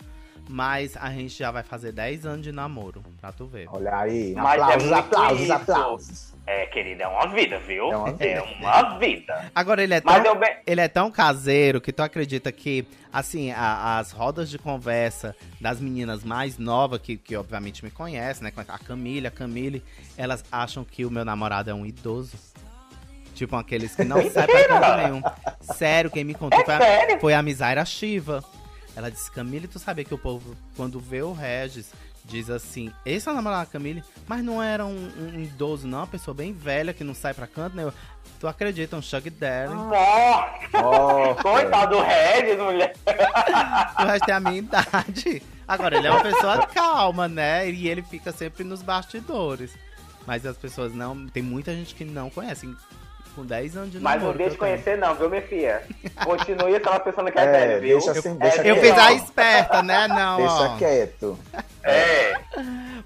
[0.53, 3.69] Mas a gente já vai fazer 10 anos de namoro, pra tu ver.
[3.71, 4.35] Olha aí.
[4.35, 5.53] Mas é aplausos, muito aplausos, isso.
[5.53, 6.35] aplausos.
[6.45, 7.93] É, querida, é uma vida, viu?
[7.93, 8.25] É uma vida.
[8.25, 9.51] É uma vida.
[9.55, 13.99] Agora, ele é tão, eu ele é tão caseiro que tu acredita que, assim, a-
[14.01, 18.53] as rodas de conversa das meninas mais novas, que, que obviamente me conhecem, né?
[18.67, 19.85] A Camille, a Camille,
[20.17, 22.37] elas acham que o meu namorado é um idoso.
[23.37, 25.23] Tipo aqueles que não saem pra canto nenhum.
[25.61, 28.43] Sério, quem me contou É foi, a, foi a Misaira Shiva.
[28.97, 31.93] Ela disse, Camille, tu sabia que o povo, quando vê o Regis,
[32.25, 35.99] diz assim, esse é o namorado da Camille, mas não era um, um idoso, não,
[35.99, 37.85] uma pessoa bem velha que não sai pra canto, né?
[37.85, 37.93] Eu,
[38.41, 39.75] Tu acredita, um Chuck Daddy.
[39.75, 41.43] Nossa!
[41.43, 42.95] Coitado do Regis, mulher.
[43.99, 45.43] O resto é a minha idade.
[45.69, 47.71] Agora, ele é uma pessoa calma, né?
[47.71, 49.77] E ele fica sempre nos bastidores.
[50.27, 51.29] Mas as pessoas não.
[51.29, 52.75] Tem muita gente que não conhece.
[53.41, 54.33] Com 10 anos de Mas namoro.
[54.33, 54.83] não deixa de que eu tenho.
[54.83, 55.83] conhecer, não, viu, minha filha?
[56.25, 57.99] Continue aquela pensando que é, É, velho, viu?
[57.99, 58.81] deixa assim, deixa Eu quieto.
[58.95, 60.09] fiz a esperta, né?
[60.09, 60.77] Não, Deixa ó.
[60.77, 61.39] quieto.
[61.83, 62.35] É.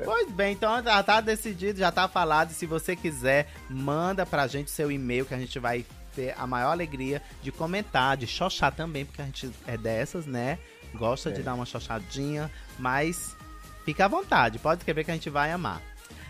[0.04, 2.50] Pois bem, então já tá decidido, já tá falado.
[2.50, 5.84] E se você quiser, manda pra gente seu e-mail que a gente vai
[6.16, 10.58] ter a maior alegria de comentar, de xoxar também, porque a gente é dessas, né?
[10.94, 11.42] Gosta de É.
[11.44, 13.36] dar uma xoxadinha, mas
[13.84, 15.80] fica à vontade, pode escrever que a gente vai amar.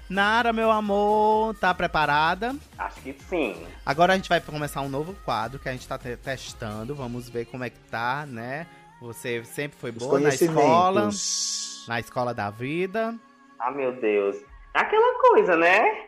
[0.09, 2.55] Nara, meu amor, tá preparada?
[2.79, 3.67] Acho que sim.
[3.87, 6.95] Agora a gente vai começar um novo quadro que a gente tá te- testando.
[6.95, 8.67] Vamos ver como é que tá, né?
[9.01, 11.09] Você sempre foi boa na escola,
[11.89, 13.15] na escola da vida.
[13.59, 14.37] Ah, meu Deus.
[14.75, 16.07] É aquela coisa, né?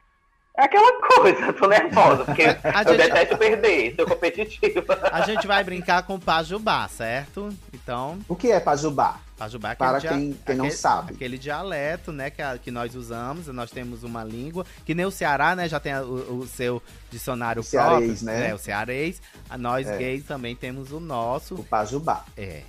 [0.59, 4.99] É aquela coisa, tô nervosa, porque A eu gente- detesto perder, sou competitiva.
[5.13, 7.55] A gente vai brincar com o Pajubá, certo?
[7.75, 9.21] Então, O que é pajubá?
[9.37, 11.13] Pajubá é Para dia- quem, quem não aquele- sabe.
[11.13, 15.11] Aquele dialeto, né, que, a- que nós usamos, nós temos uma língua, que nem o
[15.11, 18.55] Ceará, né, já tem a- o, o seu dicionário O cearês, próprio, né?
[18.55, 19.21] O cearês.
[19.51, 19.99] A nós É.
[19.99, 21.55] gays também temos o nosso.
[21.57, 22.25] O pajubá.
[22.35, 22.63] É.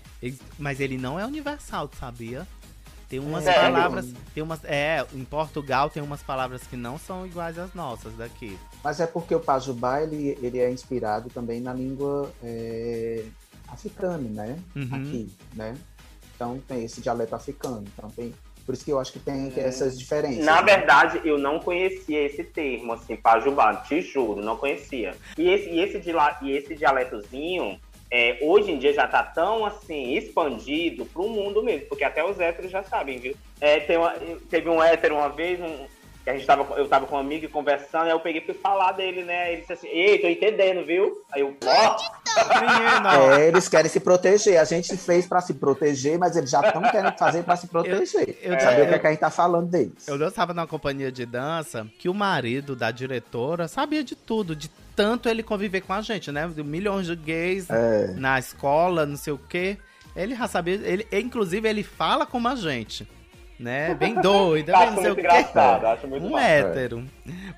[0.60, 2.46] Mas ele não é universal, tu sabia?
[3.10, 3.62] Tem umas Sério?
[3.62, 8.14] palavras, tem umas, é, em Portugal tem umas palavras que não são iguais às nossas
[8.18, 8.58] daqui.
[8.84, 13.24] Mas é porque o pajubá ele, ele é inspirado também na língua é,
[13.70, 14.60] africana, né?
[14.76, 14.90] Uhum.
[14.92, 15.76] Aqui, né?
[16.36, 17.86] Então tem esse dialeto africano.
[17.96, 18.34] Então tem,
[18.66, 19.62] por isso que eu acho que tem É.
[19.62, 20.44] essas diferenças.
[20.44, 20.76] Na né?
[20.76, 25.16] verdade, eu não conhecia esse termo, assim, pajubá, te juro, não conhecia.
[25.38, 26.02] E esse, e esse,
[26.42, 27.80] e esse dialetozinho,
[28.12, 32.40] é, hoje em dia já tá tão, assim, expandido pro mundo mesmo, porque até os
[32.40, 33.36] héteros já sabem, viu?
[33.60, 34.16] É, tem uma-
[34.50, 35.86] teve um hétero uma vez, um,
[36.24, 38.92] que a gente tava, eu tava com um amigo conversando, aí eu peguei fui falar
[38.94, 39.52] dele, né?
[39.54, 41.22] Ele disse assim, ei, tô entendendo, viu?
[41.32, 41.98] Aí eu, ó,
[43.40, 44.60] É, eles querem se proteger.
[44.60, 48.38] A gente fez pra se proteger, mas eles já estão querendo fazer pra se proteger.
[48.42, 50.08] eu- Saber eu- o que, é que a gente tá falando deles.
[50.08, 54.70] Eu dançava numa companhia de dança que o marido da diretora sabia de tudo, de
[54.98, 56.46] tanto ele conviver com a gente, né?
[56.58, 58.14] Milhões de gays É.
[58.18, 59.78] na escola, não sei o quê.
[60.16, 63.08] Ele já sabia, ele, inclusive ele fala como a gente,
[63.60, 63.94] né?
[63.94, 65.28] Bem doido, bem acho não sei o quê.
[65.28, 66.44] acho muito Um massa.
[66.46, 67.06] hétero.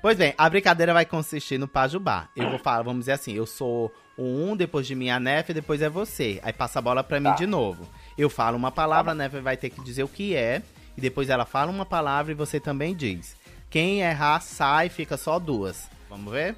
[0.02, 2.28] Pois bem, a brincadeira vai consistir no Pajubá.
[2.36, 5.48] Eu vou falar, vamos dizer assim, eu sou o um, depois de mim a Nef,
[5.54, 6.38] depois é você.
[6.42, 7.36] Aí passa a bola pra mim Tá.
[7.36, 7.88] de novo.
[8.18, 10.60] Eu falo uma palavra, a Nef vai ter que dizer o que é,
[10.94, 13.34] e depois ela fala uma palavra e você também diz.
[13.70, 15.88] Quem errar, sai, fica só duas.
[16.10, 16.54] Vamos ver?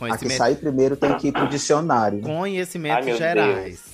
[0.00, 2.22] Os A que sair primeiro tem que ir pro dicionário.
[2.22, 3.84] conhecimentos Ai, gerais.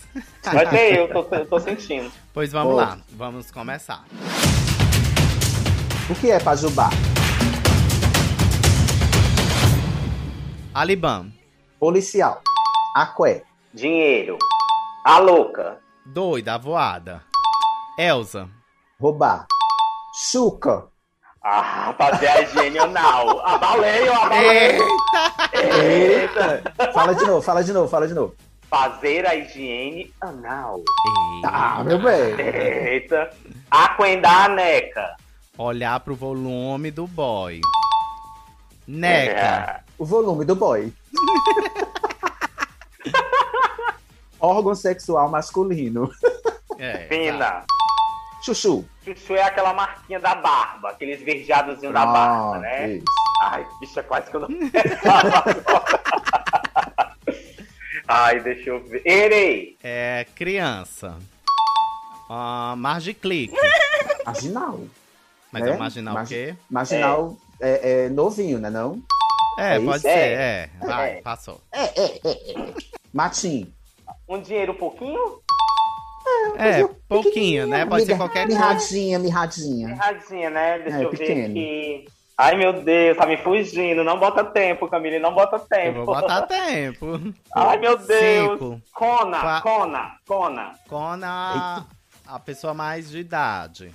[0.45, 2.11] vai ter, eu tô, eu tô sentindo.
[2.33, 2.77] Pois vamos Pô.
[2.77, 4.05] lá, vamos começar.
[6.09, 6.91] O que é pajubá?
[10.73, 11.33] Alibam.
[11.81, 12.41] Policial.
[12.95, 13.43] Aqué.
[13.75, 14.39] Dinheiro.
[15.05, 15.79] A louca.
[16.05, 17.23] Doida, avoada.
[17.99, 18.49] Elza.
[19.01, 19.47] Roubar.
[20.31, 20.87] Chuca.
[21.49, 23.41] Ah, fazer a higiene anal.
[23.47, 24.79] Abalei, eu abalei.
[25.81, 26.61] Eita.
[26.93, 28.35] Fala de novo, fala de novo, fala de novo.
[28.69, 30.83] Fazer a higiene anal.
[31.45, 32.35] Ah, meu bem.
[32.41, 33.31] Eita.
[33.71, 35.17] Aquendar a neca.
[35.57, 37.61] Olhar pro volume do boy.
[38.85, 39.33] Neca.
[39.33, 39.81] É.
[39.97, 40.93] O volume do boy.
[44.41, 46.11] Órgão sexual masculino.
[46.77, 47.07] É.
[47.07, 47.65] Fina.
[48.47, 48.85] Chuchu.
[49.05, 52.91] Chuchu é aquela marquinha da barba, aqueles verdeadozinhos da barba, né?
[52.95, 53.05] Isso.
[53.43, 54.49] Ai, bicha, quase que eu não.
[58.07, 59.03] Ai, deixa eu ver.
[59.05, 59.77] Erei.
[59.83, 61.17] É criança.
[62.31, 63.53] Ah, Margiclick.
[64.25, 64.81] Marginal.
[65.51, 65.71] Mas né?
[65.71, 66.57] é marginal o Margi- quê?
[66.71, 69.03] Marginal é, é novinho, né não?
[69.59, 70.01] É, É pode isso?
[70.03, 70.71] ser, é.
[70.81, 71.21] Vai, É.
[71.23, 71.61] passou.
[73.13, 73.73] Matim.
[74.29, 75.41] Um dinheiro pouquinho?
[76.59, 77.85] É, pouquinho, né?
[77.87, 78.59] Pode ser qualquer coisa.
[78.59, 79.91] Mirradinha, mirradinha.
[79.91, 80.79] Erradinha, né?
[80.81, 81.45] Deixa É, eu ver pequeno.
[81.51, 82.09] aqui.
[82.39, 84.05] Ai, meu Deus, tá me fugindo.
[84.05, 86.05] Não bota tempo, Camille, não bota Eu tempo.
[86.05, 87.19] vou botar tempo.
[87.55, 88.51] Ai, meu Deus.
[88.61, 88.83] Cinco.
[88.93, 90.73] Cona, Qua- Cona, Cona.
[90.89, 91.87] Cona,
[92.27, 93.93] a pessoa mais de idade.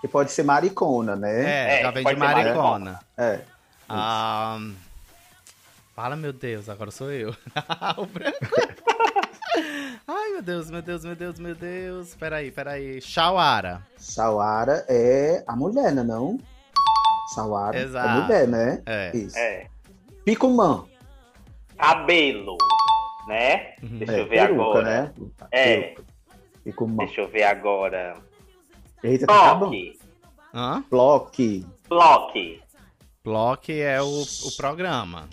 [0.00, 1.44] Que pode ser maricona, né?
[1.44, 3.00] É, É, já vem de pode ser maricona.
[3.16, 3.40] É.
[3.88, 4.58] Ah,
[5.96, 7.30] fala, meu Deus, agora sou eu.
[7.98, 8.38] o branco.
[10.06, 12.14] Ai, meu Deus, meu Deus, meu Deus, meu Deus.
[12.14, 13.00] Peraí, peraí.
[13.00, 13.82] Shawara.
[13.98, 16.38] Shawara é a mulher, né não?
[17.34, 18.08] Shawara Exato.
[18.08, 18.82] é mulher, né?
[18.86, 19.16] É.
[19.16, 19.36] Isso.
[19.38, 19.66] É.
[20.24, 20.84] Picumã.
[21.76, 22.56] Cabelo,
[23.26, 23.74] né?
[23.82, 24.82] Deixa É, eu ver peruca, agora.
[24.84, 25.12] né?
[25.50, 25.76] É.
[25.80, 26.04] Peruca.
[26.64, 26.96] Picumã.
[27.04, 28.14] Deixa eu ver agora.
[29.02, 29.54] Eita, tá.
[29.54, 29.98] Bloque.
[30.54, 30.84] Hã?
[30.90, 31.66] Bloque.
[31.88, 32.62] Bloque.
[33.24, 35.28] Block é o, o programa.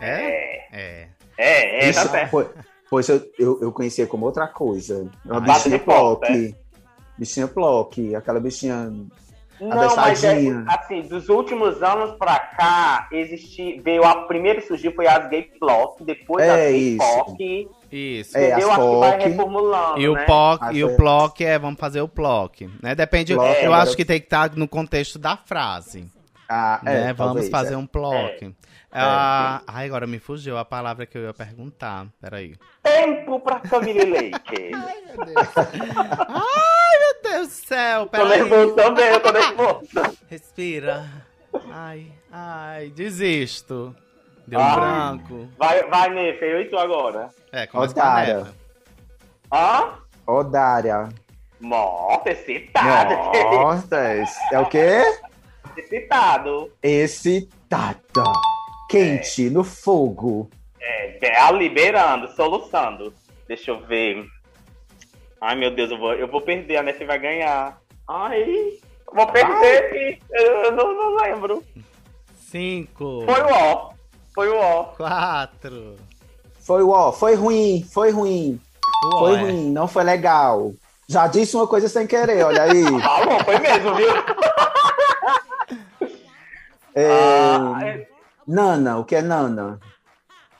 [0.00, 0.66] É?
[0.72, 1.08] É.
[1.36, 2.30] É, é, tá Isso, certo.
[2.30, 2.48] pois,
[2.90, 5.08] pois eu, eu, eu conhecia como outra coisa.
[5.24, 6.54] Uma Ah, bichinha Plock.
[7.16, 8.14] Bichinha Plock.
[8.14, 8.92] Aquela bichinha.
[9.60, 10.34] Não, mas é,
[10.66, 16.02] assim, dos últimos anos pra cá, existe, veio a primeiro surgiu foi as gay block,
[16.02, 16.98] depois É as gay isso.
[16.98, 18.38] POC, Isso.
[18.38, 19.28] É, as Acho que vai POC.
[19.28, 20.24] reformulando, E o né?
[20.24, 22.94] POC, e o PLOC é, vamos fazer o PLOC, né?
[22.94, 26.06] Depende, Block, eu agora- acho que tem que estar no contexto da frase,
[26.48, 27.12] Ah, é, né?
[27.12, 27.76] Vamos talvez, fazer é.
[27.76, 28.54] um PLOC.
[28.92, 32.06] Ah, ai, agora me fugiu a palavra que eu ia perguntar.
[32.20, 32.56] Peraí.
[32.82, 34.72] Tempo pra Camille Leite.
[34.74, 38.42] Ai, meu Deus do céu, tô peraí.
[38.42, 40.18] nervoso também, eu tô nervoso.
[40.28, 41.08] Respira.
[41.72, 43.94] Ai, ai, desisto.
[44.46, 44.74] Deu um Ai.
[44.74, 45.48] branco.
[45.58, 47.28] Vai, vai, Nefe, eu e tu agora.
[47.52, 48.46] É, começa com a.
[49.52, 49.94] Hã?
[50.26, 51.08] Odária.
[51.60, 53.14] Nossa, excitado.
[53.14, 53.96] Nossa,
[54.52, 55.02] é o quê?
[55.76, 56.72] excitado.
[56.82, 58.24] Excitada.
[58.90, 60.50] Quente, no fogo.
[60.80, 63.14] É, é, liberando, soluçando.
[63.46, 64.26] Deixa eu ver.
[65.40, 67.80] Ai, meu Deus, eu vou, eu vou perder, a Nefe vai ganhar.
[68.08, 71.64] Ai, eu vou perder, eu, eu não, não lembro.
[72.50, 73.22] Cinco.
[73.24, 73.90] Foi o ó,
[74.34, 74.84] foi o ó.
[74.96, 75.94] Quatro.
[76.58, 78.60] Foi o ó, foi ruim, foi ruim.
[79.18, 79.40] Foi é.
[79.40, 80.72] ruim, não foi legal.
[81.08, 82.82] Já disse uma coisa sem querer, olha aí.
[83.00, 84.08] Falou, foi mesmo, viu?
[86.92, 88.09] É, Ah, é-
[88.54, 89.78] Nana, o que é Nana?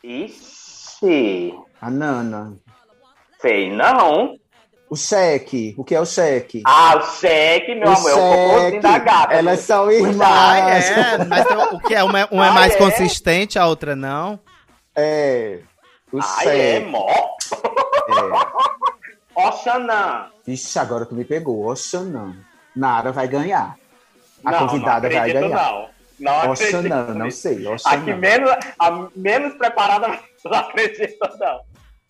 [0.04, 2.52] Ixi, A Nana.
[3.40, 4.36] sei não.
[4.88, 6.62] O cheque, o que é o cheque?
[6.66, 9.34] Ah, o cheque, meu o amor, é o cocôzinho da gata.
[9.34, 10.90] Elas são Ah, irmãs.
[10.90, 12.02] é, mas tem o que é?
[12.04, 12.78] Uma, uma é Ah, mais é?
[12.78, 14.38] consistente, a outra não.
[14.96, 15.60] É.
[16.12, 16.86] O é, cheque.
[16.86, 17.08] mó.
[17.08, 17.30] É.
[19.48, 20.26] Oxanã.
[20.46, 21.68] Vixe, agora tu me pegou.
[21.70, 22.34] Oxanã.
[22.74, 23.76] Nara vai ganhar.
[24.44, 25.48] A Não, convidada não vai ganhar.
[25.50, 25.88] Não,
[26.20, 27.38] não acredito Oxanã, não nisso.
[27.40, 27.56] sei.
[27.56, 28.16] A que Oxanã.
[28.16, 30.08] menos, a menos preparada,
[30.44, 31.60] não acredito, não.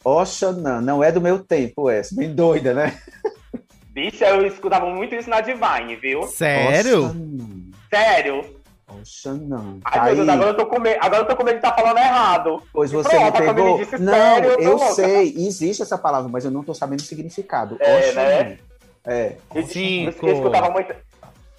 [0.04, 2.14] Oxanã, não é do meu tempo essa.
[2.14, 2.98] Bem doida, né?
[3.92, 6.22] Bicho, eu escutava muito isso na Divine, viu?
[6.28, 7.06] Sério?
[7.06, 7.46] Oxanã.
[7.92, 8.60] Sério.
[8.88, 9.78] Oxanã.
[9.84, 10.34] Ai, Tá meu Deus, aí.
[10.34, 12.62] agora eu tô com medo, agora eu tô com medo de estar falando errado.
[12.72, 13.78] Pois você pronto, me pegou.
[13.78, 14.92] disse Não, sério, eu louca.
[14.94, 15.34] sei.
[15.36, 17.76] Existe essa palavra, mas eu não tô sabendo o significado.
[17.80, 18.22] É, Oxanã.
[18.24, 18.58] né?
[19.06, 19.36] É.
[19.54, 20.26] Eu, Cinco.
[20.26, 20.94] eu escutava muito.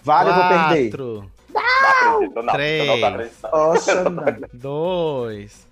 [0.03, 0.89] Vale, eu vou perder.
[1.53, 2.53] Não acredito, não.
[2.53, 2.87] Três.
[3.87, 4.23] Eu não.
[4.53, 5.67] Dois.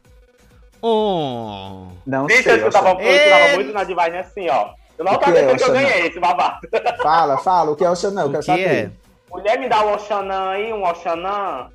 [0.82, 1.88] Um.
[2.08, 2.56] Não Bicho, eu sei.
[2.58, 3.56] escutava, eu escutava Ei.
[3.56, 4.70] muito na Divine assim, ó.
[4.98, 5.74] Eu não que é, que eu Oxanã?
[5.82, 6.68] ganhei esse babado.
[7.04, 7.72] Fala, fala.
[7.72, 8.22] O que é Oxanã?
[8.22, 8.64] Eu O quero que saber.
[8.86, 8.92] é?
[9.30, 11.68] Mulher, me dá um Oxanã aí, um Oxanã.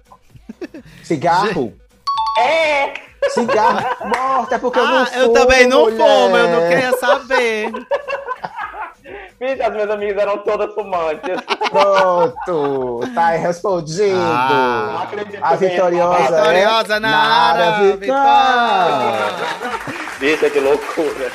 [1.02, 1.74] Cigarro?
[2.38, 2.94] É!
[3.28, 4.08] Cigarro?
[4.08, 5.96] Morta, é porque eu não Ah, eu fumo, também não mulher.
[5.98, 7.72] fumo, eu não queria saber.
[9.40, 11.40] Bicho, as minhas amigas eram todas fumantes.
[11.70, 14.16] Pronto, tá respondido.
[14.16, 14.88] Ah.
[14.92, 18.16] Não acredito a vitoriosa, Vitoriosa é Nara Vitão.
[20.20, 21.32] Bicho, que loucura.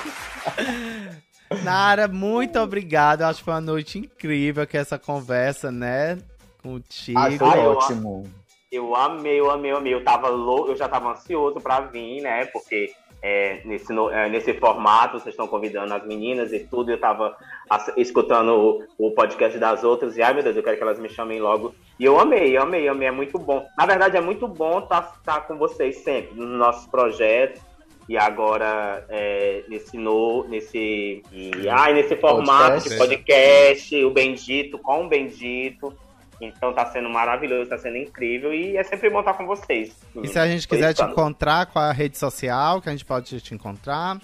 [1.64, 3.24] Nara, muito obrigado.
[3.24, 6.18] Acho que foi uma noite incrível que essa conversa, né?
[6.64, 7.20] Contigo.
[7.20, 8.30] Ah, foi eu- ótimo.
[8.72, 9.93] Eu amei, eu amei, eu amei.
[9.95, 12.45] Eu tava louco, eu já tava ansioso pra vir, né?
[12.45, 12.91] Porque
[13.22, 16.92] é, nesse, é, nesse formato vocês estão convidando as meninas e tudo.
[16.92, 17.36] Eu tava
[17.70, 21.00] ass- escutando o, o podcast das outras e ai meu Deus, eu quero que elas
[21.00, 21.74] me chamem logo.
[22.00, 23.08] E eu amei, eu amei, eu amei.
[23.08, 23.66] É muito bom.
[23.78, 27.62] Na verdade, é muito bom estar com vocês sempre nos nossos projetos.
[28.08, 32.90] E agora, é, nesse, no, nesse, e, ai, nesse formato Podcast.
[32.90, 35.94] de podcast, o Bendito com o Bendito.
[36.42, 39.96] Então tá sendo maravilhoso, tá sendo incrível e é sempre bom estar com vocês.
[40.24, 43.06] E se a gente quiser te encontrar, qual é a rede social que a gente
[43.06, 44.18] pode te encontrar?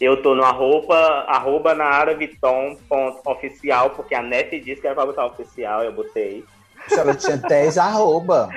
[0.00, 0.96] Eu tô no arroba,
[1.28, 6.44] arroba na araviton.oficial, porque a Nef disse que era pra botar oficial, eu botei.
[6.90, 8.48] Ela tinha 10 arroba.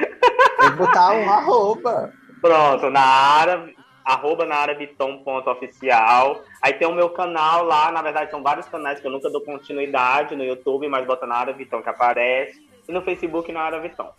[0.59, 2.11] Tem que botar um arroba.
[2.41, 3.69] Pronto, na ara,
[4.03, 6.41] arroba na araviton.oficial.
[6.61, 9.41] Aí tem o meu canal lá, na verdade são vários canais que eu nunca dou
[9.41, 12.64] continuidade no YouTube, mas bota na Araviton que aparece.
[12.87, 14.09] E no Facebook na Araviton.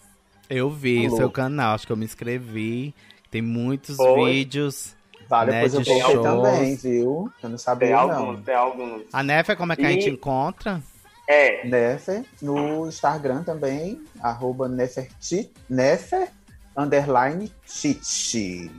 [0.49, 1.17] Eu vi o Alô.
[1.17, 2.95] seu canal, acho que eu me inscrevi.
[3.31, 4.33] Tem muitos Foi.
[4.33, 4.95] vídeos.
[5.29, 6.23] Vale, Né, depois eu shows.
[6.23, 7.31] também, viu?
[7.43, 8.43] Eu não Tem sabia, alguns, não.
[8.43, 9.03] tem alguns.
[9.13, 10.81] A Nefa, como é que a E- gente encontra?
[11.29, 16.29] É, Nefer, no Instagram também, arroba Neferti, Nefer,
[16.77, 18.71] underline Titi.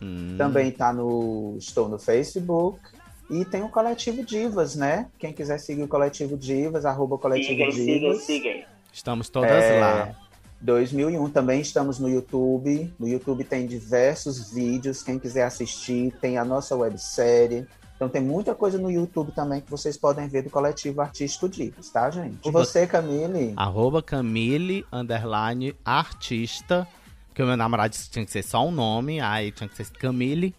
[0.00, 2.78] Hum, Também tá no, estou no Facebook.
[3.30, 5.08] E tem o Coletivo Divas, né?
[5.18, 8.22] Quem quiser seguir o Coletivo Divas, arroba Coletivo sigam, sigam, Divas.
[8.22, 8.62] sigam.
[8.94, 10.14] Estamos todas É, lá.
[10.60, 12.94] 2001 também estamos no YouTube.
[12.96, 15.02] No YouTube tem diversos vídeos.
[15.02, 17.66] Quem quiser assistir, tem a nossa websérie.
[17.96, 21.90] Então tem muita coisa no YouTube também que vocês podem ver do coletivo artístico Divas,
[21.90, 22.48] tá, gente?
[22.48, 23.52] E você, Camille?
[23.56, 26.86] Arroba Camille, underline, artista.
[27.26, 29.76] Porque o meu namorado disse que tinha que ser só um nome, aí tinha que
[29.76, 30.54] ser Camille.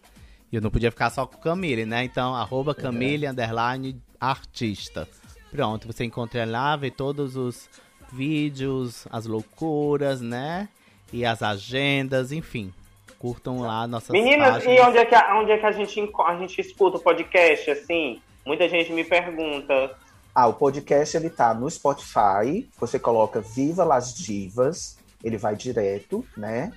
[0.52, 2.04] E eu não podia ficar só com Camille, né?
[2.04, 5.08] Então, arroba Camille, underline, artista.
[5.52, 7.70] Pronto, você encontra lá, vê todos os
[8.12, 10.68] vídeos, as loucuras, né?
[11.14, 12.74] E as agendas, enfim.
[13.20, 14.78] Curtam lá nossas Meninas, páginas.
[14.78, 17.72] e onde é, que, a- onde é que a gente, a gente escuta o podcast,
[17.72, 18.22] assim?
[18.46, 19.96] Muita gente me pergunta.
[20.34, 22.70] Ah, o podcast ele tá no Spotify.
[22.80, 26.72] Você coloca Viva Las Divas, ele vai direto, né?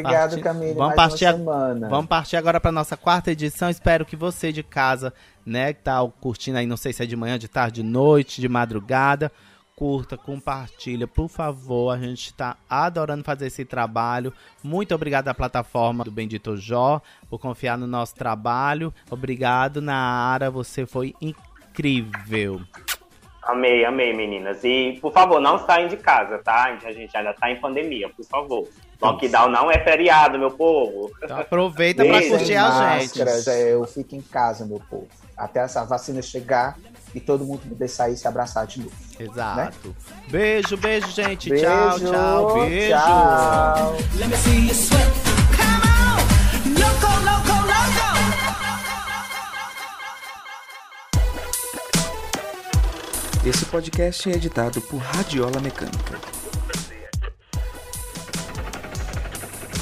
[0.00, 0.74] Obrigado, Parti- Camille.
[0.74, 1.88] Vamos mais partir, semana.
[1.88, 3.68] vamos partir agora para nossa quarta edição.
[3.70, 5.12] Espero que você de casa,
[5.44, 8.40] né, que tá curtindo aí, não sei se é de manhã, de tarde, de noite,
[8.40, 9.30] de madrugada,
[9.74, 11.90] curta, compartilha, por favor.
[11.94, 14.32] A gente tá adorando fazer esse trabalho.
[14.62, 18.92] Muito obrigado à plataforma do Bendito Jó por confiar no nosso trabalho.
[19.10, 22.60] Obrigado, Nara, você foi incrível.
[23.42, 24.64] Amei, amei, meninas.
[24.64, 26.64] E, por favor, não saem de casa, tá?
[26.84, 28.66] A gente ainda tá em pandemia, por favor.
[29.00, 31.10] Lockdown não é feriado, meu povo.
[31.22, 33.20] Então aproveita para curtir a gente.
[33.70, 35.08] Eu fico em casa, meu povo.
[35.36, 36.78] Até essa vacina chegar
[37.14, 38.92] e todo mundo poder sair e se abraçar de novo.
[39.18, 39.94] Exato.
[40.28, 41.50] Beijo, beijo, gente.
[41.50, 42.60] Beijo, tchau, tchau.
[42.60, 42.96] Beijo.
[42.96, 43.96] tchau.
[53.46, 56.35] Esse podcast é editado por Radiola Mecânica.